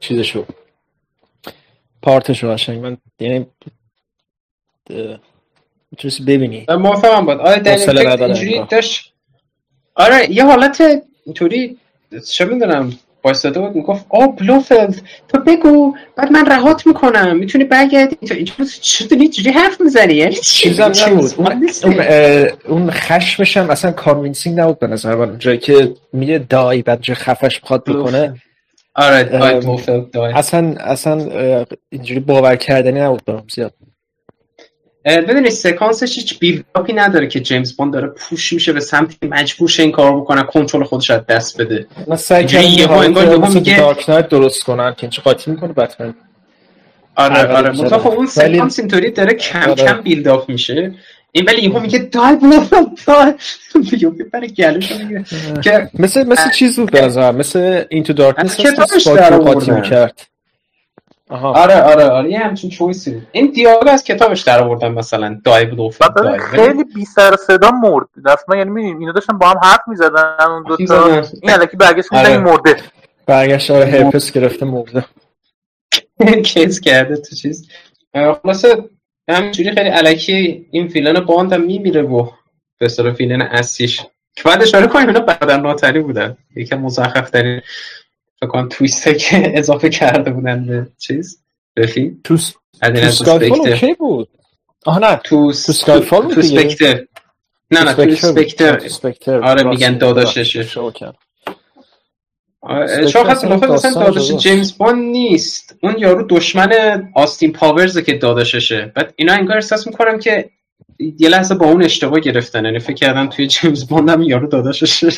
[0.00, 0.44] چیزشو.
[2.02, 2.78] پارتشو قشنگ.
[2.78, 3.46] من یعنی
[5.90, 6.64] می‌تونستی ببینی.
[6.68, 8.64] من موافقم بود آره نداره اینجوری.
[8.70, 9.12] داشت.
[9.94, 11.78] آره یه حالت اینطوری
[12.28, 12.92] چه می‌دونم.
[13.26, 18.16] وایستاده بود می‌گفت آه بلوفلد تو بگو بعد من رهات می‌کنم می‌تونی برگردی.
[18.26, 21.32] تو اینجا چرا داری اینجوری حرف می‌زنی یعنی چی؟ چیزم چیز نبود.
[21.36, 21.64] اون.
[21.84, 25.38] اون, اون خشمش هم اصلا convincing نبود به نظر من.
[25.38, 28.34] جایی که میگه die بعد جای خفش بخواد بکنه.
[28.94, 30.32] آره ام، بلوفلد die.
[30.32, 31.16] اصلا اصلا
[31.90, 33.72] اینجوری باور کردنی نبود برام زیاد.
[35.06, 39.68] بدونی سکانسش هیچ build-up ی نداره که جیمز باند داره push میشه به سمت مجبور
[39.68, 41.86] شه این کارو بکنه کنترل خودش از دست بده.
[42.30, 46.14] یه یهو انگار یهو میگه- Dark Knight درست کنن که اینجا قاطی می‌کنه بتمن.
[47.16, 47.70] آره آره.
[47.70, 49.74] منتها خب اون سکانس اینطوری داره کم آره.
[49.74, 50.94] کم بیلداپ میشه.
[51.32, 53.34] این ولی یهو میگه دای بلوفلد دای
[53.74, 55.24] میگه بره گلوشو میگه.
[55.64, 59.70] که مثل مثل چیز بود به مثل اینتو دارکنس از کتابش قاطی.
[59.70, 60.26] می‌کرد.
[61.30, 61.52] آها.
[61.52, 63.26] آره آره آره یه همچین چویسی بود.
[63.32, 68.06] این دیالوگ از کتابش در آوردن مثلا دای بعد دای خیلی بی سر صدا مرد.
[68.26, 71.06] دست من یعنی می‌بینی اینا داشتن با هم حرف می‌زدن اون دو تا.
[71.42, 72.28] این الکی برگشت آره.
[72.28, 72.76] این مرده.
[73.26, 75.04] برگشت آره herpes گرفته مرده.
[76.44, 77.68] kiss کرده تو چیز.
[78.42, 78.84] خلاصه
[79.30, 82.30] همینجوری خیلی الکی این villain باند هم میمیره و
[82.78, 84.00] به اصطلاح villain اصلیش.
[84.36, 86.36] که بعد اشاره کنیم اینا برادر ناتری بودن.
[86.56, 87.60] یکم مزخرف ترین
[88.40, 91.42] فکر کنم twist ه که اضافه کرده بودن به چیز
[91.74, 92.20] به فیلم.
[92.24, 93.60] تو سکایفال.
[93.60, 94.28] اوکی بود؟
[94.86, 95.16] آها نه.
[95.16, 96.40] تو تو اسکایفال بود تو
[97.70, 101.14] نه نه تو اسپکتر آره، میگن اسپکتر
[103.06, 104.32] چون اصلا خاطر مثلا داستان داداش.
[104.32, 105.76] جیمز باند نیست.
[105.82, 106.72] اون یارو دشمن
[107.14, 108.92] آستین پاورزه که داداششه.
[108.94, 110.50] بعد اینا انگار احساس می‌کنم که
[110.98, 112.64] یه لحظه با اون اشتباه گرفتن.
[112.64, 115.08] یعنی فکر کردم توی جیمز باند هم یارو داداششه.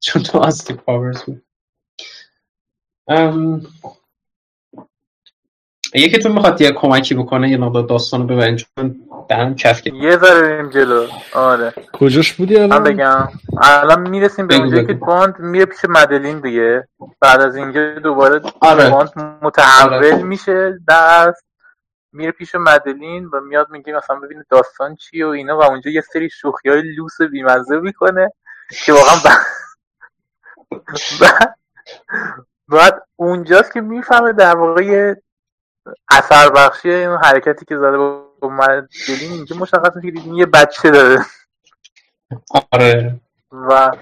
[0.00, 1.42] چون تو آستین پاورز بود
[3.08, 3.62] ام...
[5.94, 8.96] یکیتون می‌خواد یه کمکی بکنه یه مقدار داستانو ببرین چون
[9.28, 11.06] درم کف کرد یه ذره بریم جلو.
[11.34, 11.74] آره.
[11.92, 13.28] کجاش بودی من الان بگم.
[13.62, 14.92] الان می‌رسیم به اونجایی که.
[14.92, 16.88] باند میره پیش مدلین دیگه.
[17.20, 18.90] بعد از اینجا دوباره آره.
[18.90, 20.22] باند متحول آره.
[20.22, 21.44] میشه دست
[22.12, 26.00] میره پیش مدلین و میاد میگه مثلا ببینه داستان چیه و اینا و اونجا یه
[26.00, 28.32] سری شوخی های لوس بیمزه می‌کنه
[28.84, 29.38] که واقعا ب-
[31.20, 31.58] بعد
[32.68, 35.14] بعد اونجاست که می‌فهمه در واقع
[36.10, 41.18] اثر بخشی این حرکتی که زده با مدلین اینجا مشخص میشه که یه بچه داره.
[42.72, 43.20] آره.
[43.52, 43.96] و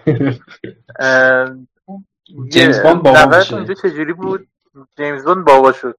[2.48, 3.54] جیمز باند بابا میشه.
[3.54, 4.48] اونجا چجوری بود؟
[4.96, 5.98] جیمز باند بابا شد.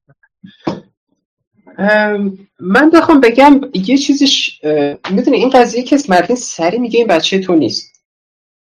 [1.77, 4.61] ام، من بخوام بگم یه چیزش
[5.11, 8.03] می‌دونی این قضیه که مرتین سری میگه این بچه تو نیست.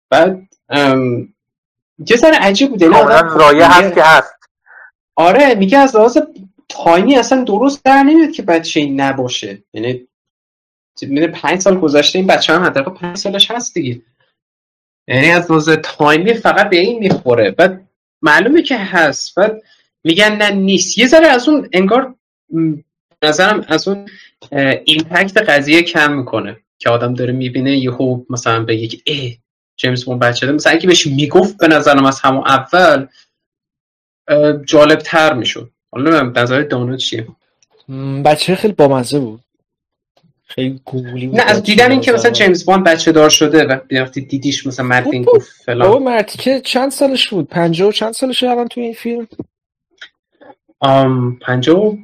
[0.10, 1.34] بعد ام،
[2.08, 4.34] یه ذره عجیب بوده نه آدم خب رایه میگه- هست که هست.
[5.16, 6.18] آره میگه از لحاظ
[6.70, 9.64] تایمی اصلا درست در نمیاد که بچه این نباشه.
[9.74, 10.08] یعنی
[11.02, 14.02] میده پنج سال گذشته این بچه هم حداقل پنج سالش هست دیگه.
[15.08, 17.52] یعنی از لحاظ تایمی فقط به این می‌خوره.
[17.52, 17.88] بعد
[18.22, 19.62] معلومه که هست بعد
[20.04, 20.98] میگن نه نیست.
[20.98, 22.16] یه ذره از اون انگار
[23.20, 24.10] به نظرم از اون
[24.86, 29.32] impact قضیه کم می‌کنه که آدم داره می‌بینه یهو مثلا که اه
[29.80, 33.08] جیمز باند بچه داره مثلا اگه بهش می‌گفت به نظرم از همون اول
[34.66, 35.72] جالب تر می‌شد.
[35.92, 37.28] حالا نظر دانو چیه؟
[38.26, 39.44] بچه خیلی بامزه بود.
[40.46, 42.32] خیلی گوگلی بود نه از دیدن این که به مثلا.
[42.32, 46.38] جیمز باند بچه دار شده و وقتی دیدیش مثلا مردین بابا- گفت بابا فلان مرتی
[46.38, 49.28] که چند سالش بود؟ پنجاه و چند سالشه الان تو این فیلم؟
[50.80, 51.98] آم پنجاه و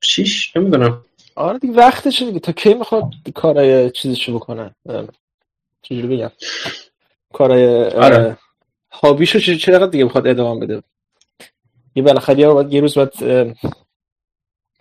[0.00, 1.02] شیش نمی‌دونم.
[1.34, 2.40] آره دیگه وقتشه دیگه.
[2.40, 4.74] تا کی می‌خواد کارای چیزشو بکنن
[5.82, 6.30] چجوری بگم؟
[7.36, 8.36] کارای آره.
[8.92, 10.82] هابیشو چه چقدر دیگه می‌خواد ادامه بده؟
[11.94, 13.12] یه بالاخره یه باید یه روز باید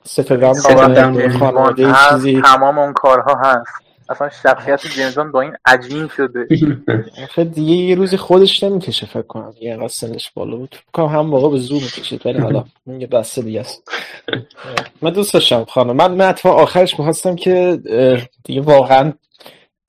[0.03, 0.53] سفر
[1.39, 2.41] خانواده چیزی.
[2.41, 3.71] تمام اون کارها هست.
[4.09, 6.47] اصلا شخصیت جیمزون با این عجین شده.
[7.33, 9.53] خیلی دیگه یه روزی خودش نمی‌کشه فکر کنم.
[9.59, 10.75] یه اینقدر سنش بالا بود.
[10.75, 13.91] فکر هم موقع به زور می‌کشید ولی حالا این یه بسته دیگه است.
[15.01, 15.95] من دوست داشتم خانم.
[15.95, 17.79] من من اتفاق آخرش می‌خواستم که
[18.43, 19.13] دیگه واقعا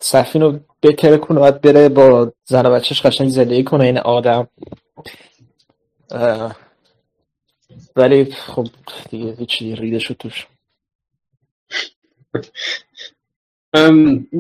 [0.01, 0.59] سفین رو
[0.89, 4.49] بکره کنه باید بره با زن و بچهش قشنگ زندگی کنه این آدم.
[7.97, 8.67] ولی خب
[9.11, 10.47] دیگه هیچی ریده شد توش.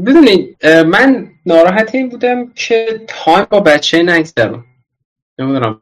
[0.06, 4.64] بدونید من ناراحت این بودم که تایم با بچه نگذرم
[5.38, 5.80] نمی‌دونم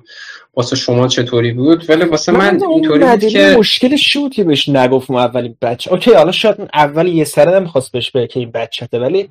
[0.55, 4.69] واسه شما چطوری بود ولی واسه من, من اینطوری بود که مشکلش بود که بهش
[4.69, 8.51] نگفتم اول این بچه؟ اوکی حالا شاید اول یه سره نمی‌خواست بهش بگه که این
[8.51, 9.31] بچه ولی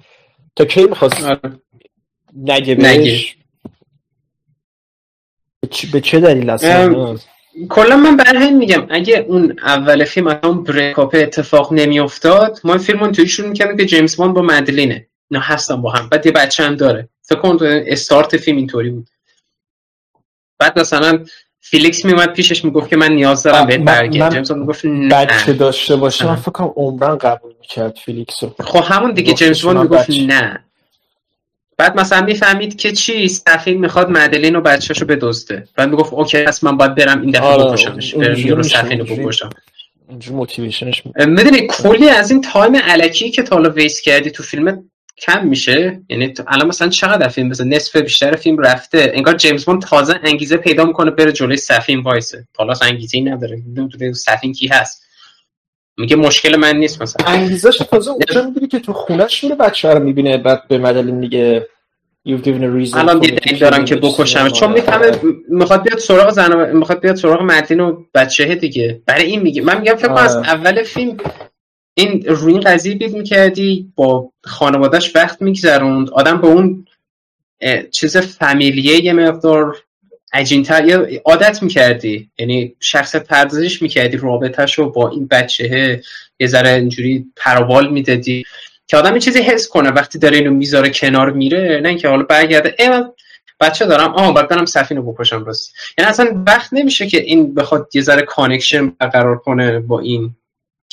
[0.55, 1.59] تا کی می‌خواست آره.
[2.35, 3.37] نگه بهش؟
[5.93, 7.17] به چه دلیل اصلا؟
[7.69, 13.03] کلا من بر همین میگم اگه اون اول فیلم اصلا breakup اتفاق نمیافتاد ما فیلم
[13.03, 15.07] اونطوری شروع می‌کردیم که جیمز باند با مدلینه.
[15.31, 17.09] نه هستن با هم بعد یه بچه هم داره.
[17.21, 19.09] فکر کن استارت فیلم اینطوری بود.
[20.59, 21.25] بعد مثلا
[21.65, 25.07] فیلیکس میومد پیشش می‌گفت که من نیاز دارم بهت برگرد جیمز می‌گفت نه.
[25.07, 26.27] بچه داشته باشه.
[26.27, 28.55] من فکر کنم عمراً قبول می‌کرد فیلیکسو.
[28.59, 29.33] خب همون دیگه.
[29.33, 30.63] جیمز باند می‌گفت نه.
[31.77, 35.67] بعد مثلا می‌فهمید که چی؟ سفین می‌خواد مدلین و بچهشو بدزده.
[35.75, 39.49] بعد می‌گفت اوکی پس من باید برم این دفعه آره بکشمش برم سفین رو بکشم.
[40.31, 45.47] motivation ش می‌دونی کلی از این تایم الکی که تو waste کردی تو فیلم کم
[45.47, 46.01] میشه.
[46.09, 49.11] یعنی الان مثلا چقدر فیلم مثلا نصف بیشتر فیلم رفته.
[49.15, 52.47] انگار جیمز بوند تازه انگیزه پیدا می‌کنه بره جلوی سفین وایسه.
[52.57, 53.61] حالا انگیزه ای نداره.
[53.91, 55.03] تو سفین کی هست.
[55.97, 57.25] میگه مشکل من نیست مثلا.
[57.27, 61.67] انگیزش تازه اونجا می‌گیری که تو خونش میره بچه رو می‌بینه بعد به مدلین میگه
[62.29, 65.11] You've given a reason الان دیدن دارم که بکشم چون می‌فهمه
[65.49, 69.01] می‌خواد بیاد سراغ زن می‌خواد بیاد سراغ مدین و بچه دیگه.
[69.05, 71.17] برای این میگه من میگم فکر از اول فیلم
[71.93, 76.87] این روی این قضیه بید می‌کردی با خانوادهش وقت میگذروند آدم به اون
[77.91, 79.77] چیز فامیلیه یه مقدار
[80.33, 82.29] عجینتر یا عادت می‌کردی.
[82.39, 86.01] یعنی شخص پردازش می‌کردی رابطهش رو با این بچه
[86.39, 88.43] یه ذره اینجوری پروبال می‌دادی
[88.87, 91.79] که آدم چیزی حس کنه وقتی داره اینو می‌ذاره کنار میره.
[91.83, 93.03] نه اینکه حالا برگرده ای
[93.59, 97.89] بچه دارم آها باید دارم سفینو بکشم بس یعنی اصلا وقت نمیشه که این بخواد
[97.93, 100.35] یه ذره connection برقرار کنه با این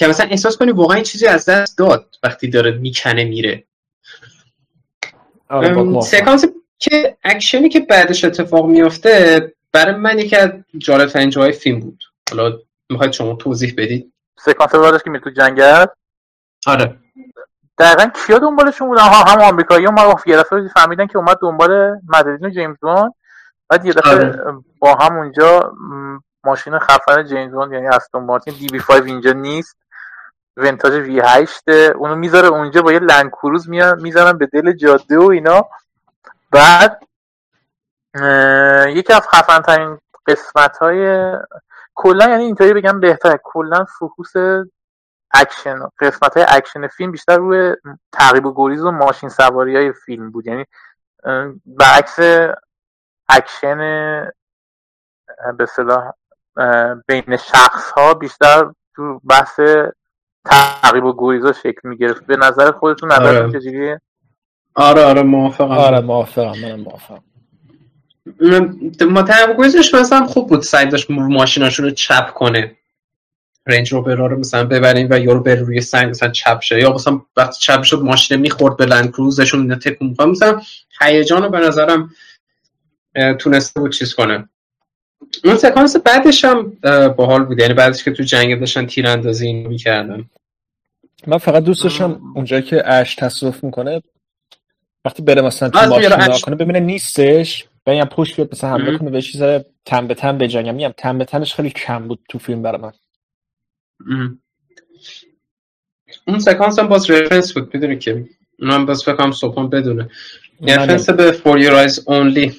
[0.00, 3.64] که مثلا احساس کنی واقعا این چیزی از دست داد وقتی داره می‌کنه میره.
[5.48, 6.44] آره، سکانس
[6.78, 12.04] که اکشنی که بعدش اتفاق میافته برای من یکی از جالب ترین جای فیلم بود.
[12.30, 12.58] حالا
[12.90, 15.86] می‌خواید شما توضیح بدید؟ سکانس بعدش که می تو جنگل؟
[16.66, 16.96] آره.
[17.78, 22.44] دقیقا کیا دنبالشون بودن؟ ها هم آمریکایی ما یه دفعه فهمیدن که اومد دنبال مدلین
[22.44, 23.14] و جیمز بوند
[23.68, 24.62] بعد یه دفعه آره.
[24.78, 25.72] با هم اونجا
[26.44, 29.79] ماشین خفن جیمز بوند یعنی Aston Martin DB 5 اینجا نیست.
[30.60, 35.68] Vantage V 8 اونو می‌ذاره اونجا با یه لنکروز می‌زنن به دل جاده و اینا.
[36.50, 37.02] بعد
[38.88, 41.32] یکی از خفن ترین قسمت های
[41.94, 44.32] کلا یعنی اینطوری بگم بهتره کلا focus
[45.30, 47.76] اکشن قسمت های اکشن فیلم بیشتر روی
[48.12, 50.46] تعقیب و گریز و ماشین سواری های فیلم بود.
[50.46, 50.66] یعنی
[51.66, 52.18] برعکس
[53.28, 53.78] اکشن
[55.58, 56.12] به اصطلاح
[57.06, 59.60] بین شخص ها بیشتر تو بحث
[60.44, 63.60] تعقیب و گریز ها شکل می گرفت به نظر خودتون نظر آره.
[63.60, 64.00] چجوریه؟
[64.74, 65.70] آره آره موافقم.
[65.70, 67.22] آره موافقم منم موافقم.
[69.10, 72.76] ما تعقیب گریزش مثلا خوب بود سعی داشت ماشیناشون رو چپ کنه.
[73.66, 76.80] رنج روبر رو مثلا ببرین و یارو بره روی سنگ مثلا چپ شه.
[76.80, 80.60] یا مثلا وقتی چپ شد ماشین می‌خورد به لند کروزشون اینا تکون مثلا
[81.00, 82.10] هیجان رو به نظرم
[83.38, 84.48] تونسته بود چیز کنه.
[85.44, 86.72] اون سکانس بعدش هم
[87.16, 87.60] باحال بود.
[87.60, 90.24] یعنی بعدش که تو جنگ داشتن تیراندازی می‌کردن.
[91.26, 94.02] من فقط دوست داشتم اونجایی که اش تصرف می‌کنه
[95.04, 97.66] وقتی بره مثلا تو ماشین کنه ببینه نیستش.
[97.86, 101.24] ببینم پشت بیاد مثلا حمله کنه بهش چیزا تن به تن بجنگم میگم تن به
[101.24, 102.92] تنش خیلی کم بود تو فیلم برای من.
[106.26, 107.74] اون سکانس هم باز رفرنس بود.
[107.74, 108.24] می‌دونی که؟
[108.58, 110.10] اون هم باز فکرم صبحان بدونه.
[110.62, 112.54] رفرنس به For Your Eyes Only.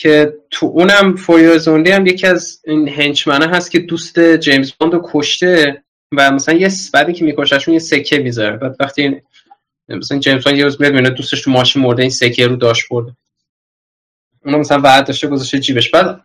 [0.00, 4.92] که تو اونم Eyes Only هم یکی از این هنچمنه هست که دوست جیمز باند
[4.92, 5.82] رو کشته
[6.12, 8.56] و مثلا یه بعدی که میکششون یه سکه می‌ذاره.
[8.56, 9.22] بعد وقتی
[9.88, 12.88] مثلا جیمز باند یه روز میاد می‌بینه دوستش تو ماشین مرده این سکه رو داشت
[12.90, 13.12] برده.
[14.44, 15.90] اونو مثلا بعد داشته گذاشته جیبش.
[15.90, 16.20] بعد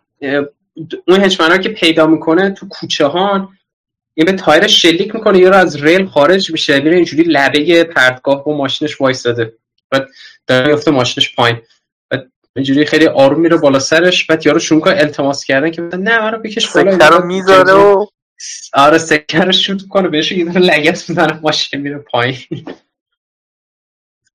[1.06, 3.48] اون هنچمنه که پیدا می‌کنه تو کوچه ها
[4.14, 8.44] این به تایر شلیک می‌کنه یا رو از ریل خارج میشه میره اینجوری لبه پرتگاه
[8.44, 9.52] با ماشینش وایستاده.
[9.90, 10.08] بعد
[10.46, 11.60] داره ماشینش پایین.
[12.56, 16.38] اینجوری خیلی آروم میره بالا سرش بعد یارو شروع کنه التماس کردن که نه منو
[16.38, 18.06] بکش سکه بالا رو می‌ذاره و
[18.74, 22.38] آره سکه رو شوت کنه بهش یه دونه لگت می‌زنه ماشین میره پایین.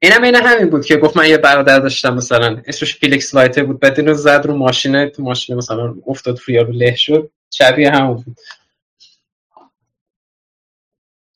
[0.02, 3.80] اینم این همین بود که گفت من یه برادر داشتم مثلا اسمش فیلیکس لایتره بود
[3.80, 7.32] بعد اینو زد رو ماشینه تو ماشین مثلا افتاد رو یارو له شد.
[7.52, 8.38] شبیه همون بود.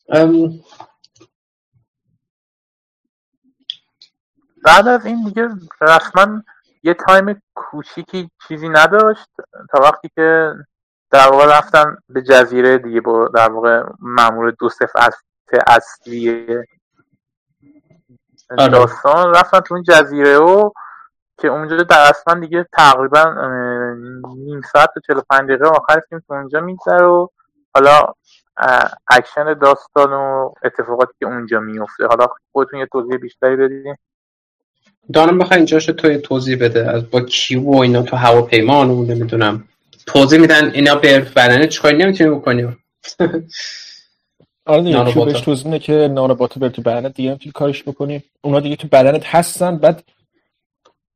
[0.10, 0.60] ام،
[4.64, 5.50] بعد از این دیگه
[5.82, 6.44] رسما
[6.84, 9.30] یه تایم کوچیکی چیزی نداشت
[9.72, 10.54] تا وقتی که
[11.12, 14.92] در واقع رفتن به جزیره دیگه با در واقع مامور دو صف
[15.68, 16.48] اصلی
[18.60, 18.68] آره.
[18.72, 20.70] داستان رفتن تو این جزیره و
[21.38, 23.24] که اونجا در اصلا دیگه تقریبا
[24.36, 27.28] نیم ساعت تا 45 دقیقه آخر فیلم تو اونجا میگذره و
[27.76, 28.14] حالا
[29.08, 33.96] اکشن داستان و اتفاقاتی که اونجا میفته حالا خودتون یه توضیح بیشتری بدین
[35.14, 39.68] نمی‌دونم بخوای اینجاش تو توضیح بده از با کیو و اینا تو هواپیما نمی‌دونم.
[40.06, 42.78] توضیح میدن اینا به بدنه چیکار نمی‌تونی بکنی؟
[44.66, 45.42] آره دیگه کیو بهش.
[45.42, 48.24] توضیح میده که nanobot ا بره تو بدنت دیگه نمی‌تونی کارش بکنی.
[48.42, 50.04] اونا دیگه تو بدنت هستن بعد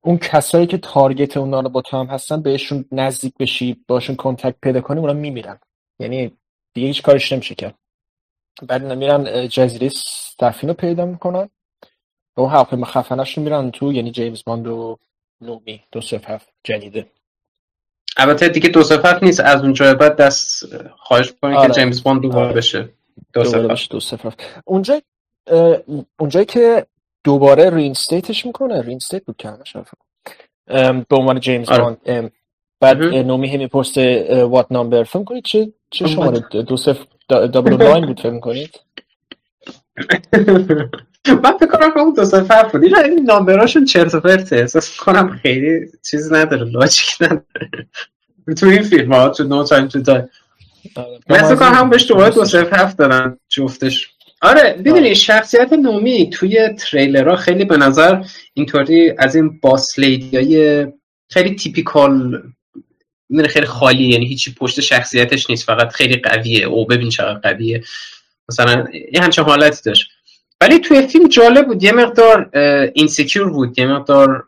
[0.01, 4.81] اون کسایی که target اون nanobot ا هم هستن بهشون نزدیک بشی باشون contact پیدا
[4.81, 5.59] کنی اونا میمیرن.
[5.99, 6.37] یعنی
[6.73, 7.75] دیگه هیچ کارش نمیشه کرد.
[8.67, 9.89] بعد اینا میرن جزیره
[10.39, 11.49] سفین رو پیدا می‌کنن.
[12.37, 14.97] و اون هواپیما خفنش رو میرن تو یعنی جیمز باند و
[15.41, 17.05] نومی دو صفر هفت جدیده
[18.17, 20.65] البته دیگه دو صفر هفت نیست از اونجا بعد دست
[20.97, 21.67] خواهش کنید آره.
[21.67, 22.55] که جیمز باند دوباره آره.
[22.55, 22.89] بشه.
[23.33, 23.43] دو
[23.89, 24.43] دو صفر هفت.
[24.65, 25.01] اونجا
[26.19, 26.85] اونجایی که
[27.23, 29.53] دوباره reinstate ش می‌کنه reinstate بود که
[31.09, 31.83] به عنوان جیمز آره.
[31.83, 32.31] باند
[32.79, 38.05] بعد نومی هی می‌پرسه what number فکر کنید چه چه شماره؟ دو صفر double nine
[38.05, 38.79] بود فکر کنید
[41.25, 44.55] من فکر کنم اون دو هفت بود اینا این number اشون چرت و پرته.
[44.55, 47.87] احساس کنم خیلی چیز نداره logic نداره.
[48.59, 50.29] تو این فیلم ها تو No Time To Die
[50.95, 51.19] آره.
[51.29, 54.09] من فکر کنم هم بهش دوباره دو صفر هفت دادن جفتش.
[54.41, 60.87] آره می‌دونی شخصیت نومی توی تریلرها خیلی به نظر اینطوری از این boss lady های
[61.29, 62.41] خیلی typical
[63.29, 64.03] می‌دونی خیلی خالی.
[64.03, 66.65] یعنی هیچی پشت شخصیتش نیست فقط خیلی قویه.
[66.65, 67.83] او ببین چقدر قویه.
[68.49, 70.11] مثلا یه همچین حالتی داشت.
[70.61, 71.83] ولی توی فیلم جالب بود.
[71.83, 72.49] یه مقدار
[72.93, 73.79] insecure بود.
[73.79, 74.45] یه مقدار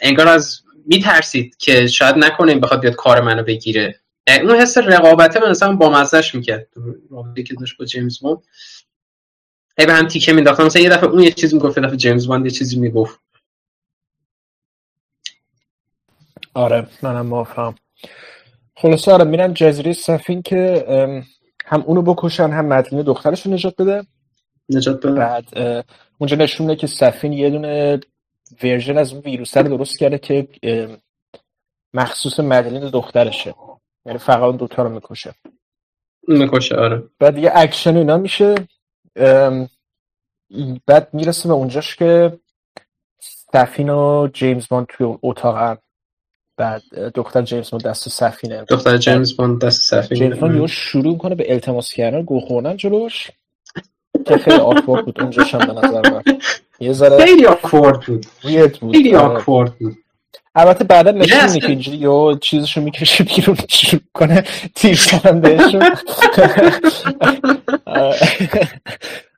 [0.00, 4.00] انگار از میترسید که شاید نکنه بخواد بیاد کار منو بگیره.
[4.28, 6.68] اون حس رقابته من مثلا با مزهش می‌کرد.
[7.10, 8.38] رابطه که داشت با جیمز باند
[9.78, 12.26] هی به هم تیکه مینداختم مثلا یه دفعه اون یه چیزی می‌گفت یه دفعه جیمز
[12.26, 13.20] باند یه چیزی می‌گفت.
[16.54, 17.74] آره منم موافقم.
[18.76, 20.84] خلاصه آره میرن جزیره سفین که
[21.66, 24.06] هم اونو بکشن هم مدلین دخترش نجات بده.
[24.68, 25.44] نجات بعد
[26.18, 28.00] اونجا نشون میده که سفین یه دونه
[28.62, 30.48] version از اون ویروس رو درست کرده که
[31.94, 33.54] مخصوص مدلین دخترشه.
[34.06, 35.34] یعنی فقط اون دوتا رو می‌کشه.
[36.28, 37.02] می‌کشه آره.
[37.18, 38.54] بعد یه اکشن اینا میشه.
[40.86, 42.38] بعد می‌رسه به اونجاش که
[43.20, 45.78] سفین و جیمز باند توی اتاق
[46.56, 46.82] بعد
[47.14, 48.64] دختر جیمز باند دست سفینه.
[48.64, 53.30] دختر جیمز باند دست سفینه جیمز باند شروع کنه به التماس کردن گه خوردن جلوش.
[54.26, 56.22] که خیلی awkward بود اونجاش هم به نظر من.
[56.80, 58.26] یه ذره خیلی awkward بود.
[58.44, 58.96] weird بود.
[58.96, 59.14] خیلی.
[59.14, 59.96] awkward بود.
[60.54, 64.44] البته بعدا نشون که اینجوری یا چیزشو می‌کشه بیرون شروع کنه
[64.74, 65.82] تیر زدن بهشون.
[67.86, 68.16] آره.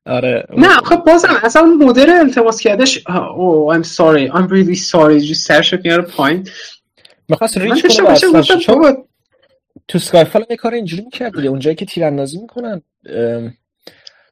[0.07, 0.47] آره.
[0.57, 3.07] نه خب بازم اصلا اون مدل التماس کردش
[3.37, 5.17] او I'm sorry I'm really sorry.
[5.17, 6.49] جو سرشو میاره پایین.
[7.29, 8.01] می‌خواست ریچ
[8.67, 8.97] کنه
[9.89, 11.49] تو سکایفال هم یه کار اینجوری می‌کرد دیگه.
[11.49, 12.83] اونجایی که تیراندازی می‌کنن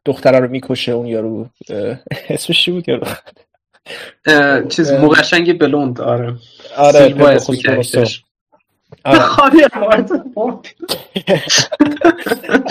[0.05, 1.49] دختره رو می‌کشه اون یارو
[2.29, 3.07] اسمش چی بود یارو
[4.69, 4.93] چیز.
[4.93, 6.35] موقشنگ بلوند آره
[6.77, 7.15] آره.
[7.25, 7.39] آره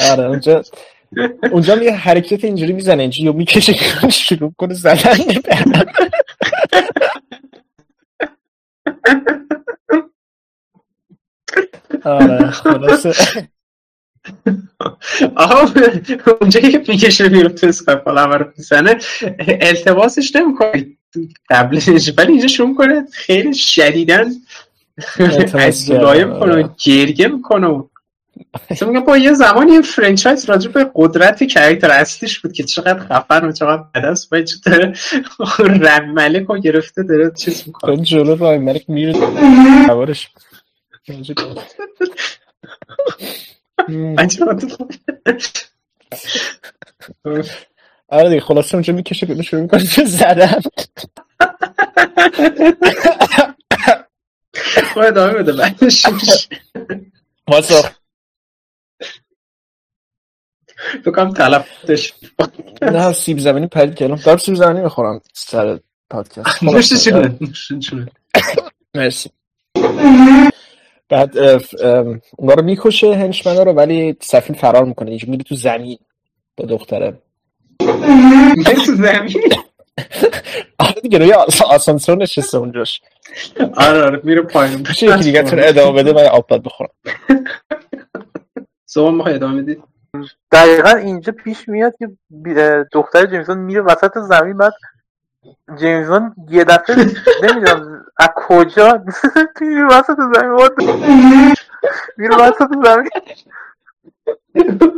[0.11, 0.23] آره.
[0.25, 0.63] اونجا
[1.51, 3.73] اونجا هم یه حرکت اینجوری می‌زنه اینجوری یا می‌کشه
[4.09, 4.97] شروع کنه زدن
[12.05, 13.13] آره خلاصه
[15.36, 15.72] آها
[16.41, 18.97] اونجایی که می‌کشه بیرون تو اسکایپ حالا همه رو می‌زنه.
[19.47, 20.88] التباسش نمی‌کنه.
[21.49, 24.32] قبلش ولی اینجا شروع کنه خیلی شدیدن
[25.53, 26.63] از کردن، لایه می‌کنه.
[26.63, 27.88] و گریه می‌کنه و
[28.72, 32.99] مثلا میگم با یه زمانی این فرنچایز راجع به قدرت کرکتر اصلیش بود که چقدر
[32.99, 34.93] خفن و چقدر بدست باید چه داره
[35.59, 37.97] رم ملک رو گرفته داره چیز می‌کنه.
[37.97, 39.13] جلو رای ملک میره.
[48.07, 50.61] آره دیگه خلاصه اونجا می‌کشه بیرون شروع می‌کنه زدن
[54.93, 56.05] خب ادامه بده بعدش
[57.47, 57.91] واسه.
[61.05, 62.13] بکنم تلفاتش
[62.82, 65.79] نه سیب زمینی پرید کردم دارم سیب زمینی می‌خورم سر
[66.09, 66.63] پادکست.
[67.79, 68.07] جونه
[68.95, 69.29] مرسی.
[71.12, 71.38] بعد
[72.38, 75.09] اونا رو می‌کشه هنشمنا رو ولی سفین فرار می‌کنه.
[75.09, 75.97] اینجا میره تو زمین
[76.57, 77.22] با دختره.
[78.86, 79.34] تو زمین؟
[80.80, 83.01] آره دیگه روی آس- آسانسور نشسته اونجاش.
[83.78, 84.80] آره آره میره پایین.
[84.89, 86.89] میشه یکی دیگه تون ادامه بده من آب بخورم.
[88.86, 89.78] صبح می‌خوای ادامه بدی؟
[90.51, 92.07] دقیقا اینجا پیش میاد که
[92.93, 94.74] دختر جیمزون میره وسط زمین بعد
[95.79, 96.95] جیمزون یه دفعه
[97.43, 99.03] نمی‌دونم از کجا
[99.61, 101.55] میره وسط زمین the-
[102.17, 103.09] میره وسط زمین.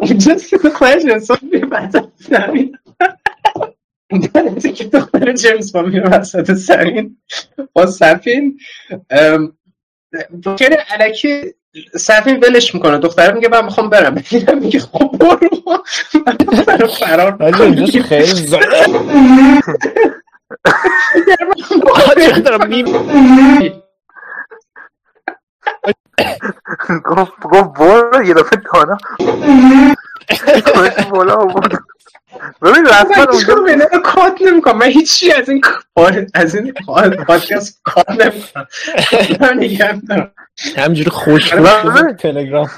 [0.01, 2.77] اونجا که دختر جیمز میره وسط زمین
[4.33, 7.17] بعد که دختر جیمز با میره وسط زمین
[7.73, 8.59] با سفین
[9.09, 9.57] ام،
[10.57, 11.53] خیلی علکی
[11.95, 12.97] سفین ولش می‌کنه.
[12.97, 14.23] دختره میگه من می‌خوام برم.
[14.61, 15.83] میگه خب برو.
[16.27, 17.51] من دختره فرار.
[18.01, 18.47] خیلی
[20.65, 22.85] چقدر دارم میم
[27.05, 28.97] گفت گفت برو یه دفعه دانا
[30.73, 31.83] خودش بالا آورد
[32.61, 36.73] ببین رسما من اونجا به کات نمی‌کنم من هیچی از این کار از این
[37.27, 38.67] پادکست کات نمی‌کنم
[40.09, 40.31] من
[40.77, 42.13] همینجوری خوش آره.
[42.13, 42.69] تلگرام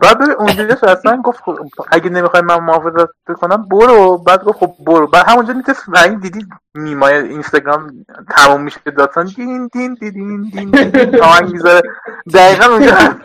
[0.00, 1.58] بعد ببین اونجاش اصلا گفت خب
[1.90, 4.18] اگه نمی‌خوای من محافظت بکنم برو.
[4.18, 5.06] بعد گفت خب برو.
[5.06, 9.26] بعد همونجا می‌تونست این دیدی میمای اینستاگرام تموم میشه داستان.
[9.26, 11.82] دین دین دین دین دین آهنگ می‌ذاره.
[12.34, 12.96] دقیقا اونجا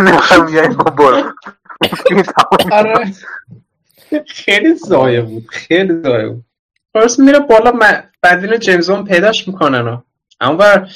[0.00, 1.22] نمی‌خوای میگه خب برو.
[2.72, 3.12] آره.
[4.26, 6.44] خیلی زایه بود خیلی زایه بود.
[6.92, 7.72] فرس میره بالا
[8.22, 10.02] اینو جیمزون پیداش می‌کنن.
[10.40, 10.88] اما بر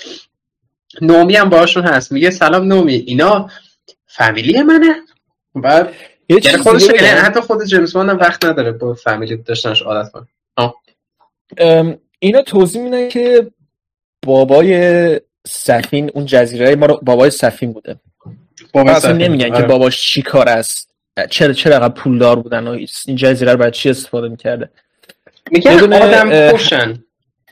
[1.00, 2.12] نومی هم باشون هست.
[2.12, 3.50] میگه سلام نومی اینا
[4.06, 4.94] فامیلی منه.
[5.54, 5.92] بعد
[6.28, 7.06] یه یعنی خودش یعنی.
[7.06, 10.26] حتی خود جیمز هم وقت نداره با فامیلی داشتنش عادت کنه.
[12.18, 13.50] اینا توضیح میدن که
[14.26, 17.96] بابای سفین اون جزیره ما رو بابای سفین بوده.
[18.72, 19.12] بابا اصلا.
[19.12, 19.66] نمیگن که آره.
[19.66, 20.94] باباش چی کار است.
[21.30, 24.70] چرا چرا انقدر پولدار بودن و این جزیره رو برای چی استفاده می‌کرده؟
[25.50, 27.04] میگن آدم کشن.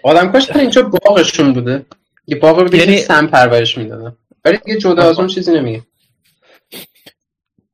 [0.02, 1.84] آدم کشن اینجا باغشون بوده.
[2.30, 4.16] یه باغ بوده یعنی- سم پرورش می‌دادن.
[4.44, 5.82] ولی دیگه جدا از اون چیزی نمیگه.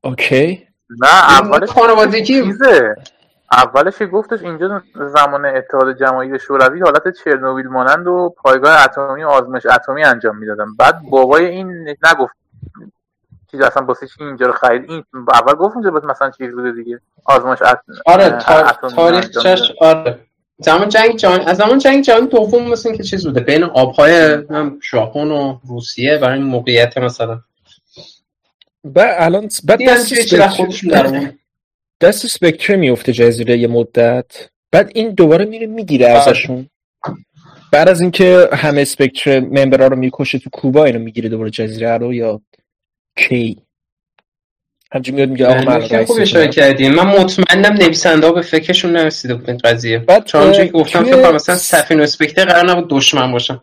[0.03, 0.67] اوکی.
[0.89, 2.95] نه اولش خانوادگی چیزه.
[3.51, 9.65] اولش که گفتش اینجا زمان اتحاد جماهیر شوروی حالت چرنوبیل مانند و پایگاه اتمی آزمایش
[9.65, 10.75] اتمی انجام می‌دادن.
[10.79, 12.35] بعد بابای این نگفت
[13.51, 15.03] چیز اصلا واسه چی اینجا رو خرید؟ این
[15.33, 16.99] اول گفت اینجا مثلا چیز بوده دیگه.
[17.25, 17.79] آزمایش ات...
[18.05, 18.65] آره اه، تار...
[18.65, 19.71] اتمی تاریخ چش.
[19.81, 20.19] آره.
[20.59, 23.39] زمان جنگ جهانی از زمان جنگ جهانی دوم مثل که چیز بوده.
[23.39, 27.41] بین آبهای هم ژاپن و روسیه برای این موقعیت مثلا.
[28.83, 31.31] بعد الان بعد دست اسپکتر
[32.25, 36.29] اسپکتر میفته جزیره یه مدت؟ بعد این دوباره میره می‌گیره آره.
[36.29, 36.69] ازشون.
[37.71, 42.13] بعد از اینکه همه اسپکتر ممبرا رو می‌کشه تو کوبا اینو می‌گیره دوباره جزیره رو
[42.13, 42.41] یا
[43.17, 43.61] کی؟
[44.91, 46.17] همچنین میاد میگه آقا من خوب.
[46.21, 49.99] اشاره کردیم من مطمئنم نویسنده ها به فکرشون نرسیده بود این قضیه.
[49.99, 53.61] بعد چون که گفتم توی- فکر کنم مثلا سفین و اسپکتر قرار نبود دشمن باشن.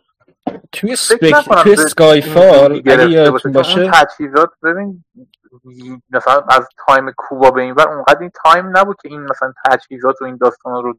[0.73, 3.91] توی سپک نکنم توی سکای فال اگه یادتون باشه.
[3.95, 5.05] تجهیزات ببین
[6.11, 10.23] مثلا از تایم کوبا به این ور اونقدر این تایم نبود که این مثلا تجهیزات
[10.23, 10.99] و این داستان رو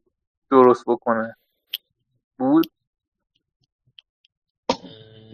[0.52, 1.36] درست بکنه.
[2.40, 2.66] بود؟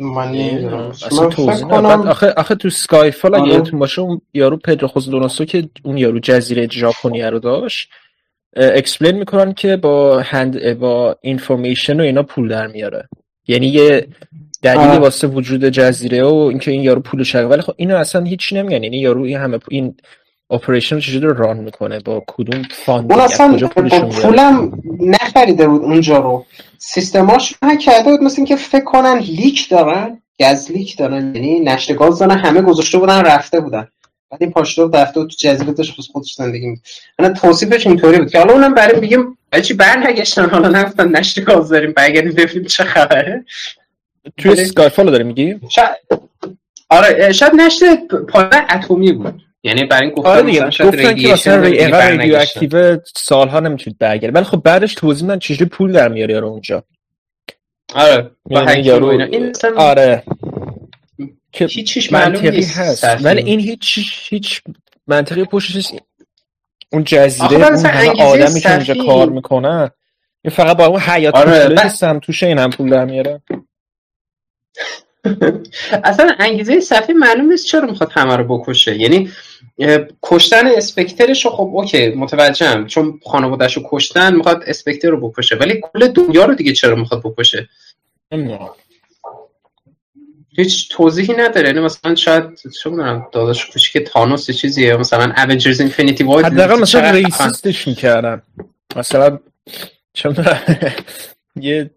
[0.02, 0.90] من نمی‌دونم.
[0.90, 1.82] اصلا توضیح نه.
[1.82, 3.54] بعد آخه آخه تو سکای فال اگه آره.
[3.54, 7.90] یادتون باشه اون یارو پدرو خوزدوناسو که اون یارو جزیره ژاپنی رو داشت
[8.56, 13.10] اکسپلین می‌کنن که با هند با اینفورمیشن و اینا پول در میاره
[13.48, 14.08] یعنی یه
[14.62, 14.98] دلیلی.
[14.98, 18.84] واسه وجود جزیره و اینکه این یارو پول شقه ولی خب اینو اصلا هیچی نمیگن
[18.84, 19.96] یعنی یارو این همه این
[20.52, 23.68] operation رو چجوری run می‌کنه؟ با کدوم fund اون اصلا با
[24.10, 26.46] پولم نخریده بود اونجا رو.
[26.78, 31.94] سیستماش هک کرده بود مثل اینکه فکر کنن leak دارن gas leak دارن یعنی نشت
[31.96, 33.88] گاز دارن همه گذاشته بودن رفته بودن.
[34.32, 36.86] بعد این پاشده بود رفته بود تو جزیره داشت خود خودش زندگی می‌کرد.
[37.20, 41.44] من توصیفش اینطوری بود که حالا اونم برای میگیم برای چی برنگشتن؟ حالا نگفتن نشت
[41.44, 43.46] گاز داریم برگردیم ببینیم چه خبره.
[44.38, 45.90] توی ولی- سکای فال داره میگی؟ شاید
[46.90, 47.84] آره شاید نشت
[48.30, 49.42] پایگاه اتمی بود.
[49.64, 52.18] یعنی برای این گفتم آره شاید گفتن که مثلا برنگشتن.
[52.18, 54.36] رادیواکتیو سالها نمی‌تونید برگردید.
[54.36, 56.84] ولی خب بعدش توضیح میدن چجوری پول در میاره یارو اونجا.
[57.96, 59.24] آره با یعنی یارو اینا.
[59.24, 60.24] این آره.
[61.52, 63.04] که هیچیش معلوم منطقی هست.
[63.04, 64.00] ولی این هیچ
[64.30, 64.62] هیچ
[65.08, 65.94] منطقی پشتش نیست.
[66.92, 69.90] اون جزیره اون همه آدمی که اونجا کار می‌کنن
[70.42, 73.42] این فقط با اون حیات آره، آره نیستم توش این هم پول در میاره.
[76.04, 79.00] اصلا انگیزه صفحه معلوم نیست چرا می‌خواد همه رو بکشه.
[79.00, 79.32] یعنی
[80.22, 82.88] کشتن اسپکترش رو خب اوکی متوجهم.
[82.88, 85.56] چون خانوادهش رو کشتن می‌خواد اسپکتر رو بکشه.
[85.56, 87.70] ولی کل دنیا رو دیگه چرا می‌خواد بکشه؟
[88.32, 88.70] نمی‌دونم
[90.56, 91.68] هیچ توضیحی نداره.
[91.68, 92.44] یعنی مثلا شاید
[92.84, 94.98] چه می‌دونم داداش کوچیک تانوس یه چیزیه.
[94.98, 97.10] مثلا Avengers Infinity War حداقل مثلا.
[97.10, 98.42] ریسیستش می‌کردن.
[98.96, 99.40] مثلا
[100.14, 100.60] چه می‌دونم،
[101.56, 101.90] یه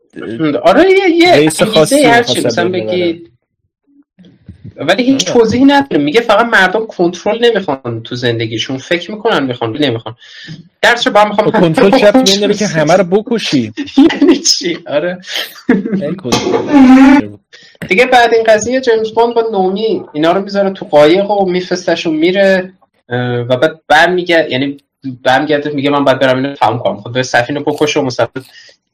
[0.63, 2.81] آره یه یه خاصی می‌خواست مثلا ببره.
[2.81, 3.31] بگی
[4.77, 5.25] ولی هیچ.
[5.25, 6.03] توضیحی نداره.
[6.03, 10.17] میگه فقط مردم کنترل نمی‌خوان تو زندگیشون فکر می‌کنن می‌خوان ولی نمی‌خوان.
[10.83, 13.73] درس با می‌خوام کنترل چپ به این داره که همه رو بکشی.
[14.13, 15.19] یعنی چی؟ آره.
[16.23, 17.29] کنترل.
[17.89, 22.07] دیگه بعد این قضیه جیمز باند با نومی اینا رو می‌ذاره تو قایق و میفرستش
[22.07, 22.73] و میره
[23.49, 24.77] و بعد برمیگرد یعنی
[25.23, 26.97] برمیگرده میگه من باید برم اینو تمام کنم.
[26.97, 28.29] خود به سفینه بکشه و مثلا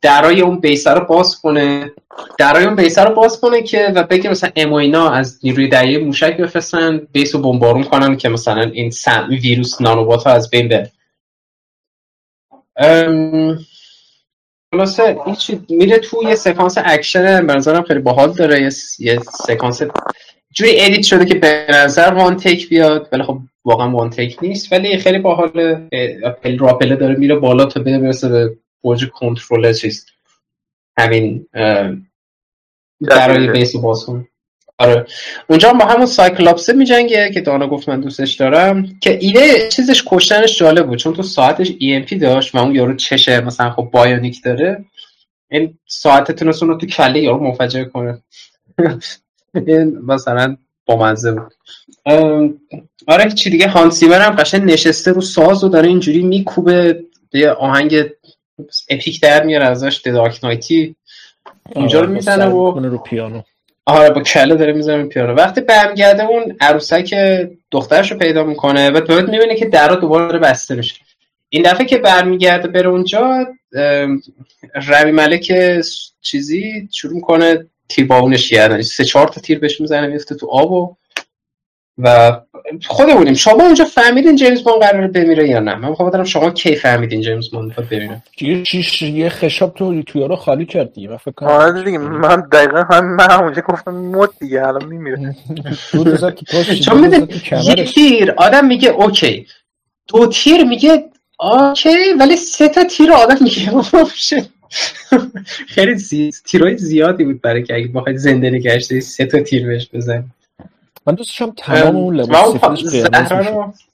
[0.02, 1.92] درای اون base ه رو باز کنه.
[2.38, 5.40] درای اون base ه رو باز کنه که و بگه مثلا ام و اینا از
[5.42, 10.32] نیروی دریایی موشک بفرستن base رو بمبارون کنن که مثلا این سم ویروس nanobot ها
[10.32, 10.92] از بین بره.
[14.74, 18.62] خلاصه هیچی میره تو یه سکانس اکشن به نظرم خیلی باحال داره.
[18.62, 19.82] یه, یه سکانس
[20.52, 23.08] جوری edit شده که به نظر one take بیاد.
[23.12, 25.74] ولی خب واقعا one take نیست ولی خیلی باحال
[26.42, 30.06] پل راپله داره میره بالا تا بره برسه به برج کنترل چیز
[30.98, 31.46] همین
[33.10, 33.52] جزیره.
[33.52, 34.26] base باز کن
[34.80, 35.06] آره.
[35.46, 40.04] اونجا با همون Cyclops ه میجنگه که دانا گفت من دوستش دارم که ایده چیزش
[40.06, 44.42] کشتنش جالب بود چون تو ساعتش EMP داشت و اون یارو چشمش مثلا خب bionic
[44.44, 44.84] داره.
[45.50, 48.22] این ساعت تونست اون رو تو کله یارو منفجر کنه.
[49.66, 50.56] این مثلا
[50.86, 51.54] بامزه بود.
[53.06, 58.04] آره چی دیگه هانسیمر هم قشنگ نشسته رو ساز و داره اینجوری میکوبه یه آهنگ
[58.88, 60.96] اپیک در میاره ازش دارک نایتی
[61.74, 63.42] اونجا رو آره، می‌زنه سر و رو پیانو.
[63.86, 65.34] آره با کله داره می‌زنه پیانو.
[65.34, 67.14] وقتی برمیگرده اون عروسک
[67.70, 70.94] دخترش رو پیدا می‌کنه و بعد می‌بینه که درا دوباره بسته میشه.
[71.48, 73.46] این دفعه که برمیگرده بره اونجا
[74.74, 75.52] رمی ملک
[76.20, 80.72] چیزی شروع می‌کنه تیر باونش کردن سه چهار تا تیر بهش می‌زنه میفته تو آب
[80.72, 80.96] و
[81.98, 82.40] و
[82.86, 83.34] خودمونیم.
[83.34, 87.20] شما اونجا فهمیدین جیمز بوند قراره بمیره یا نه؟ من می‌خوام بدونم شما کی فهمیدین
[87.20, 88.22] جیمز بوند می‌خواد بمیره.
[88.40, 91.98] یه شیش یه خشاب تو توی رو خالی کرد دیگه من فکر کنم آره دیگه
[91.98, 95.36] من دقیقا هم من اونجا گفتم مد دیگه الان میمیره.
[96.84, 99.46] چون می‌دونی تو یه تیر آدم میگه اوکی.
[100.08, 101.04] دو تیر میگه
[101.40, 103.70] اوکی ولی سه تا تیر آدم میگه.
[105.74, 106.30] خیلی زی...
[106.46, 110.24] تیرای زیادی بود برای که اگه بخواید زنده داری سه تا تیر بهش بزنی.
[111.06, 113.84] من دوست داشتم تمام اون لباس سفیدش قرمز زهرا میشه.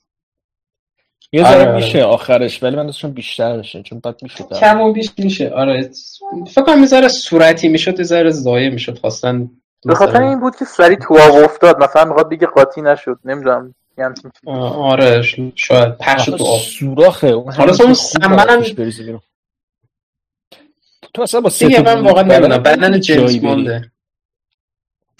[1.32, 1.74] یه آره، ذره آره.
[1.76, 5.50] میشه آخرش ولی من دوستشم بیشتر بشه چون بعد میشه کم و بیش میشه.
[5.50, 5.90] آره.
[6.50, 9.50] فکر کنم یه ذره صورتی می‌شد یه ذره زایه می‌شد خواستن
[9.84, 13.18] به خاطر مثلا- این بود که سری تو آب افتاد مثلا می‌خواد بگه قاطی نشد
[13.24, 13.74] نمی‌دونم
[14.78, 15.22] آره
[15.54, 16.60] شاید پخش تو آب.
[16.60, 19.20] سوراخه حالا اون سمن هم-.
[21.14, 22.62] تو اصلا با سه دیگه من واقعا بدن نمی‌دونم.
[22.62, 23.38] بدن جیمز.
[23.40, 23.92] بونده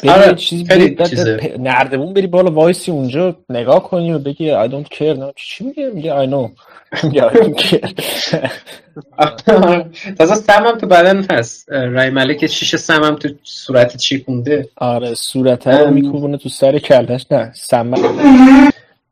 [0.09, 1.55] آره، چیزی بری چیزه.
[1.59, 5.91] نردمون بری بالا وایسی اونجا نگاه کنی و بگی I don't care نه چی میگه؟
[5.91, 6.51] میگه I know.
[10.19, 11.73] تازه سمم تو بدن هست.
[11.73, 15.93] رای ملک شیش سمم تو صورت چیکونده آره صورت رو ام.
[15.93, 17.97] میکوبونه تو سر کلش نه سمه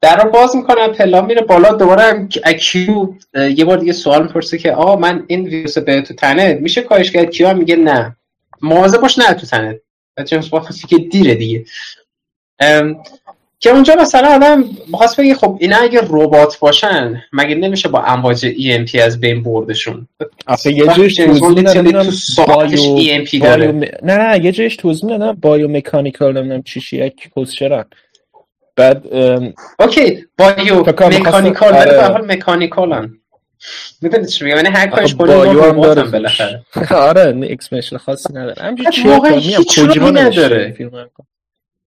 [0.01, 2.28] در رو باز می‌کنم پلا میره بالا دوباره هم
[2.59, 6.55] کیو؟ اه، یه بار دیگه سوال می‌پرسه که آه من این ویروس به تو تنه
[6.55, 8.16] میشه کارش کرد؟ کیو هم میگه نه.
[8.62, 9.80] مواظب باش نه تو تنه.
[10.19, 11.65] و جیمز باند که دیره دیگه.
[13.59, 18.47] که اونجا مثلا آدم می‌خواست بگه خب اینا اگه ربات باشن مگه نمیشه با امواج
[18.47, 20.09] EMP از بین بردشون؟
[20.47, 23.73] آخه یه جایش توضیح ساعتش EMP داره.
[23.73, 27.85] بایو نه نه یه جایش توضیح میدن بایو مکانیکال نمی‌دونم چی چی یک پوزچرن
[28.77, 29.07] بعد
[29.79, 32.12] اوکی بایو مکانیکال ولی به آره.
[32.12, 33.19] حال مکانیکالن.
[34.01, 36.65] می‌دونی چی میگم؟ یعنی هر کنی بایو اونو هم داره بالاخره.
[36.91, 38.71] آره نه اکسپنشن خاصی نداره.
[38.71, 40.77] میگم هیچ کوجیما راهی نداره.
[40.79, 40.91] این.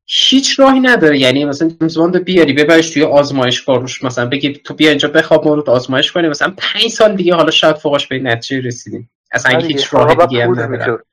[0.05, 1.19] هیچ راهی نداره.
[1.19, 5.47] یعنی مثلا جیمز باند بیاری ببرش توی آزمایشگاه روش مثلا بگی تو بیا اینجا بخواب
[5.47, 9.09] ما رو آزمایش کنیم مثلا پنج سال دیگه حالا شاید فوقش به این نتیجه رسیدیم.
[9.31, 11.03] اصلا هیچ راه دیگه هم می‌شد.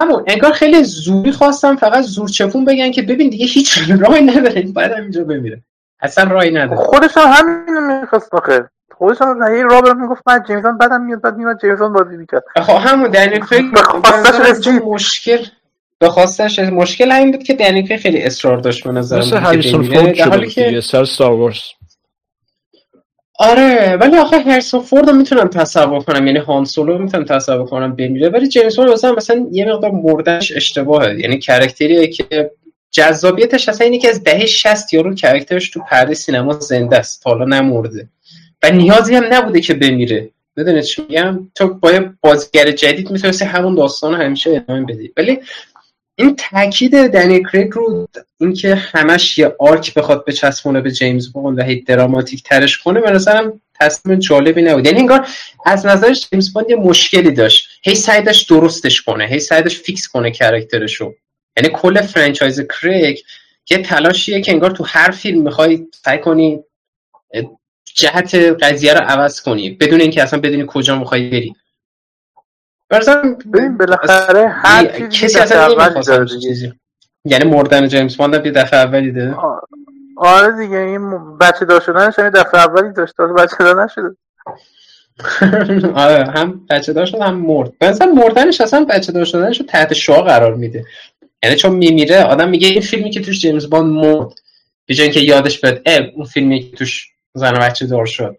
[0.00, 4.92] همون انگار خیلی زوری خواستم فقط زورچپون بگن که ببین دیگه هیچ راهی نداره باید
[4.92, 5.62] اینجا بمیره
[6.00, 8.70] اصلا راهی نداره خودش هم همینو می‌خواست آخه.
[8.98, 12.44] خودش هم یه رابرت می‌گفت من جیمزون بعدم میاد بعد میاد جیمزون بازی می‌کرد.
[12.56, 13.44] خب همون دنیل
[14.50, 14.82] رسید.
[14.82, 15.46] مشکل
[15.98, 19.82] به خواستش مشکل همین بود که دنیل کریگ خیلی اصرار داشت به نظرم مثل هریسون.
[19.82, 21.60] فورد در شده که دیگه سر ستار وارز.
[23.38, 26.26] آره ولی آخه هرسون فورد رو می‌تونم تصور کنم.
[26.26, 28.28] یعنی هان سولو می‌تونم تصور کنم بمیره.
[28.28, 31.20] ولی جیمز بوند مثلا مثلا یه مقدار مردنش اشتباهه.
[31.20, 32.50] یعنی کرکتریه که
[32.90, 37.26] جذابیتش اصلا اینه که از دهه 60 یارو character ش تو پرده سینما زنده است.
[37.26, 38.08] حالا نمرده.
[38.64, 40.30] و نیازی هم نبوده که بمیره.
[40.56, 45.12] می‌دونی چی میگم؟ تو با بازیگر جدید می‌تونستی همون داستان همیشه ادامه بدی.
[45.16, 45.40] ولی
[46.16, 48.08] این تاکید دنیل کریگ رو
[48.40, 53.10] اینکه همش یه arc بخواد بچسبونه به جیمز بوند و هی دراماتیک ترش کنه به
[53.10, 54.86] نظرم تصمیم جالبی نبود.
[54.86, 55.28] یعنی انگار
[55.66, 57.68] از نظرش جیمز بوند یه مشکلی داشت.
[57.82, 61.14] هی سعی داشت درستش کنه هی سعی داشت fix کنه character شو
[61.56, 63.18] یعنی کل franchise کریگ
[63.70, 66.60] یه تلاشیه که انگار تو هر فیلم می‌خوای سعی کنی
[67.94, 71.54] جهت قضیه رو عوض کنی بدون اینکه اصلا بدونی کجا می‌خوای بری.
[73.54, 76.72] ببین بالاخره هر کسی اصلا چیزی.
[77.24, 79.34] یعنی مردن جیمز باند یه دفعه اولیه.
[80.16, 84.16] آره دیگه این بچه دار شدنش هم دفعه اولی داشت بچه دار نشده.
[86.04, 87.72] آره هم بچه دار شد هم مرد.
[87.80, 90.84] مثلا مردنش اصلا بچه دار شدنش رو تحت شعاع قرار میده.
[91.42, 94.32] یعنی چون میمیره آدم میگه این فیلمی که توش جیمز باند مرد.
[94.86, 98.38] به اینکه یادش بد اون فیلمی که توش زن بچه دار شد.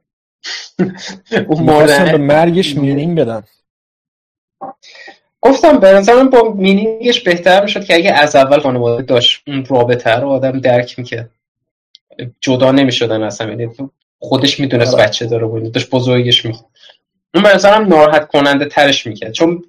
[1.48, 3.44] اون مردن به مرگش مینینگ بدن.
[5.42, 10.12] گفتم به نظرم با مینینگش بهتر می‌شد که اگه از اول خانواده داشت اون رابطه
[10.12, 11.30] رو آدم درک می‌کرد.
[12.42, 13.50] جدا نمی‌شدن اصلا.
[13.50, 13.70] یعنی
[14.20, 15.04] خودش می‌دونست آره.
[15.04, 16.66] بچه داره بود داشت بزرگش می‌کرد
[17.34, 19.32] اون به نظرم ناراحت کننده ترش می‌کرد.
[19.32, 19.64] چون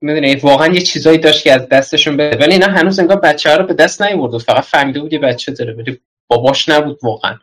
[0.00, 3.56] می‌دونی واقعا یه چیزایی داشت که از دستشون بده ولی اینا هنوز انگار بچه ها
[3.56, 5.72] رو به دست نیورد فقط فهمیده بود یه بچه داره.
[5.72, 7.38] ولی باباش نبود واقعا.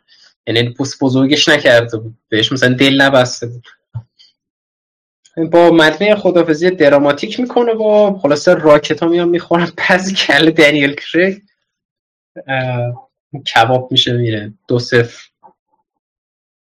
[0.46, 2.18] یعنی بزرگش نکرده بود.
[2.28, 3.66] بهش مثلا دل نبسته بود.
[5.50, 9.72] با مدنه خدافزی دراماتیک می‌کنه و خلاصه راکت ها میان می‌خورن.
[9.76, 11.42] پس کل دنیل کریگ
[13.54, 14.52] کباب میشه میره.
[14.68, 15.22] دو صف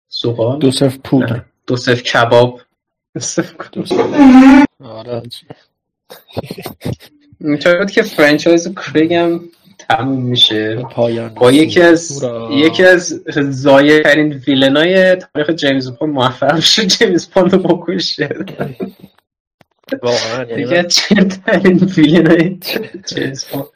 [0.08, 1.40] سوقال دو صف پول.
[1.66, 2.60] دو صف کباب.
[4.84, 5.22] آره.
[7.40, 9.48] بود که فرانچایز کریگ هم
[9.90, 10.86] تموم میشه.
[11.36, 16.86] با یکی از یکی از زایه ترین ویلنای تاریخ جیمز بوند موفق میشه.
[16.86, 18.28] جیمز بوند رو بکشه.
[20.02, 20.88] واقعا یعنی
[21.46, 22.58] ترین ویلنای
[23.06, 23.66] جیمز بوند.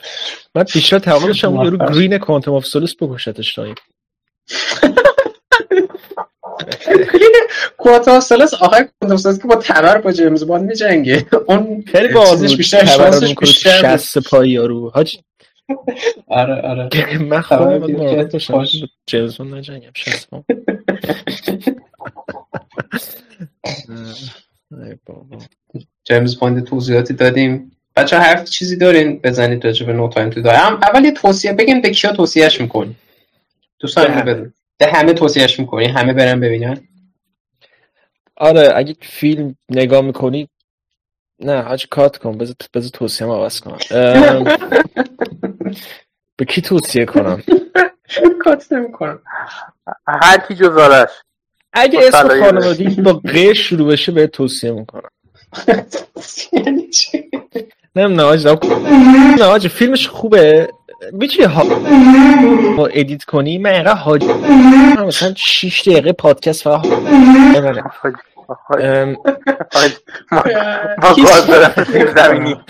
[0.55, 3.75] من پیشتر تمام اون رو گرین کوانتوم آف سولوس بکشتش داریم
[7.77, 11.27] کوانتوم آف سولوس آخر کوانتوم سولوس که با تبر با جیمز بوند میجنگه.
[11.47, 14.91] اون خیلی بازش بیشتر شانسش بیشتر 60 پای یارو.
[14.95, 15.17] حاج
[16.27, 17.19] آره آره.
[17.19, 18.65] من خودم ناراحت باشم
[19.07, 20.45] جیمزون نجنگم شسمم
[26.05, 27.73] جیمز باند توضیحاتی دادیم.
[27.97, 31.81] بچه حرف چیزی دارین بزنید راجع به نو تایم تو دارم اول یه توصیه بگیم
[31.81, 32.97] به کیا توصیهش می‌کنی؟
[33.79, 36.89] دوستان بدون به همه توصیهش می‌کنی همه برن ببینن.
[38.37, 40.49] آره اگه فیلم نگاه می‌کنی
[41.41, 43.79] نه حاج کات کن بذار بذار توصیه عوض کنم.
[46.37, 47.43] به کی توصیه کنم؟
[48.45, 49.19] کات نمی‌کنم.
[50.07, 51.11] هر کی جزارش
[51.73, 55.11] اگه اسم خانوادگی با ق شروع بشه به توصیه می‌کنم.
[56.53, 56.89] یعنی
[57.97, 58.47] نمی‌دونم آج
[59.39, 60.69] نه آج فیلمش خوبه.
[61.13, 64.27] می‌تونی ها ادیت کنی؟ من اینقدر حاجی
[65.07, 66.87] مثلا 6 دقیقه پادکست فقط
[71.03, 71.19] گاز
[72.17, 72.61] زمینی.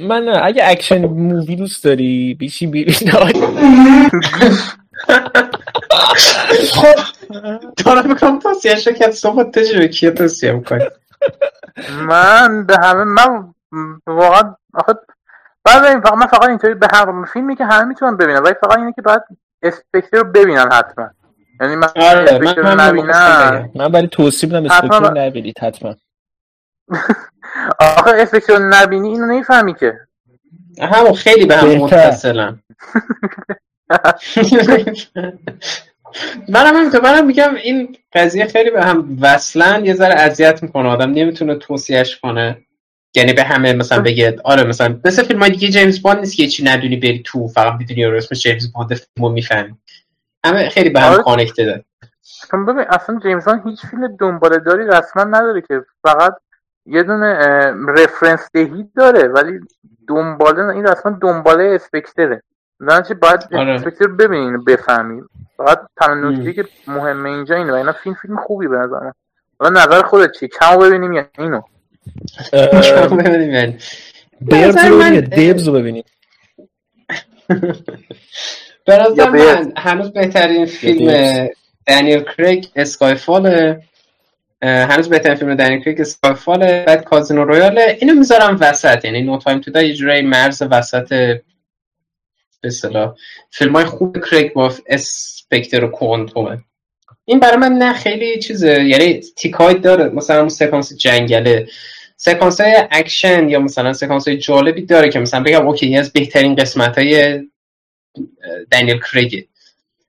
[0.00, 3.10] من اگه اکشن مووی دوست داری بیشی بیرین
[6.72, 6.94] خب.
[7.84, 10.84] دارم می‌کنم توصیه شکت صبح تجربه کیه توصیه می‌کنی؟
[12.08, 13.54] من به همه من
[14.06, 14.94] واقعا آخه
[15.66, 18.78] بعد این فقط من فقط اینطوری به هر فیلمی که همه می‌تونن ببینن ولی فقط
[18.78, 19.22] اینه که باید
[19.62, 21.10] اسپکتر رو ببینن حتما.
[21.60, 23.70] یعنی من آره من من نبینم.
[23.74, 25.94] من برای توصیه بدم اسپکتر نبینید حتما.
[27.98, 30.00] آخه اسپکتر نبینی اینو نمی‌فهمی که.
[30.80, 32.62] همون خیلی به هم متصلم.
[36.48, 41.10] منم همینطور منم میگم این قضیه خیلی به هم وصلن یه ذره اذیت می‌کنه آدم
[41.10, 42.65] نمی‌تونه توصیهش کنه.
[43.16, 46.46] یعنی به همه مثلا بگه آره مثلا مثل فیلم های دیگه جیمز باند نیست که
[46.46, 49.74] چی ندونی بری تو فقط می‌دونی آره اسم جیمز باند فیلمو می‌فهمی.
[50.44, 51.22] همه خیلی به هم آره.
[51.22, 51.84] connected ه
[52.52, 56.34] ببین اصلا جیمز باند هیچ فیلم دنباله داری رسما نداره که فقط
[56.86, 57.34] یه دونه
[57.88, 59.60] reference دهی داره ولی
[60.08, 62.42] دنباله این رسما دنباله Spectre ه
[63.08, 63.72] چی باید آره.
[63.72, 68.76] اسپکتر ببینین بفهمین فقط تنها که مهمه اینجا اینه و اینا فیلم فیلم خوبی به
[68.76, 69.10] نظر
[69.60, 71.60] من نظر خودت چی کمو ببینیم یا اینو؟
[74.40, 76.04] برز رو ببینید دیبز رو ببینید
[78.86, 81.48] به نظر من هنوز بهترین فیلم
[81.86, 83.76] دنیل کریگ اسکایفال
[84.62, 87.98] هنوز بهترین فیلم دنیل کریگ اسکایفال بعد کازینو رویاله.
[88.00, 89.04] اینو می‌ذارم وسط.
[89.04, 91.42] یعنی نو تایم تو یه مرز وسط به
[92.64, 93.14] اصطلاح
[93.50, 96.58] فیلم های خوب کریگ با Spectre و Quantum ه.
[97.24, 98.84] این برای من نه خیلی چیزه.
[98.84, 100.08] یعنی تیکای داره.
[100.08, 101.68] مثلا اون سکانس جنگله.
[102.16, 106.54] سکانس های اکشن یا مثلا سکانس های جالبی داره که مثلا بگم okay از بهترین
[106.54, 107.42] قسمت های
[108.72, 109.46] دنیل کریگه.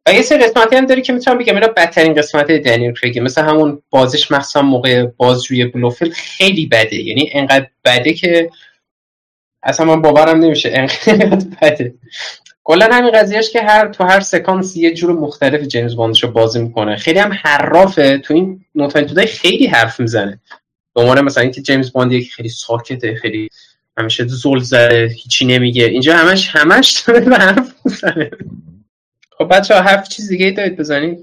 [0.06, 3.22] و یه سری قسمتی هم داره که می‌تونم بگم اینا بدترین قسمت دنیل کریگه.
[3.22, 6.96] مثل همون بازش مخصوصا موقع بازجویی بلوفلد خیلی بده.
[6.96, 8.50] یعنی انقدر بده که
[9.64, 11.94] اصلا من باورم نمیشه انقدر بده.
[12.64, 16.62] کلا همین قضیهش که هر تو هر سکانس یه جور مختلف جیمز باندش رو بازی
[16.62, 16.96] می‌کنه.
[16.96, 18.18] خیلی هم حرافه.
[18.18, 20.40] تو این نوت خیلی حرف می‌زنه.
[20.98, 23.50] به عنوان مثلا اینکه جیمز باند یکی خیلی ساکته خیلی
[23.98, 25.86] همیشه زل زده هیچی نمیگه.
[25.86, 28.32] اینجا همش همش داره به حرف می‌زنه.
[29.38, 31.20] خب بچه ها حرف چیز دیگه ای دارید بزنید؟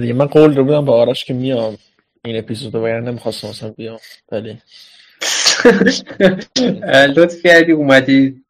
[0.00, 1.78] دیگه من قول رو بودم با آرش که میام.
[2.24, 3.98] این اپیزود رو نمی‌خواستم اصلا بیام
[4.32, 4.58] ولی.
[7.16, 8.44] لطف کردی اومدی.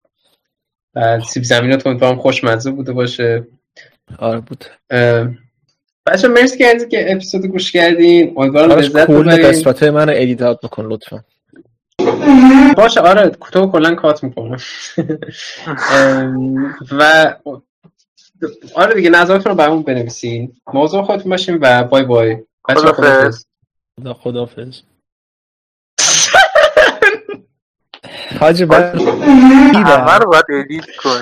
[1.28, 3.46] سیب زمین تو خوشمزه بوده باشه.
[4.18, 4.64] آره بود.
[6.06, 8.34] بچه مرسی کردید که اپیزود گوش کردین.
[8.36, 11.24] امیدوارم لذت ببرید قسمت من رو ادیت بکن لطفا.
[12.76, 14.56] باشه آره تو کلا کات می‌کنم.
[16.98, 17.34] و
[18.74, 20.52] آره دیگه نظرتون رو برامون بنویسین.
[20.74, 22.36] موضوع خودتون باشیم و بای بای.
[22.68, 23.44] بچه خدافز
[24.22, 24.80] خدافز
[28.40, 31.18] حاجی همه رو باید ادیت کن.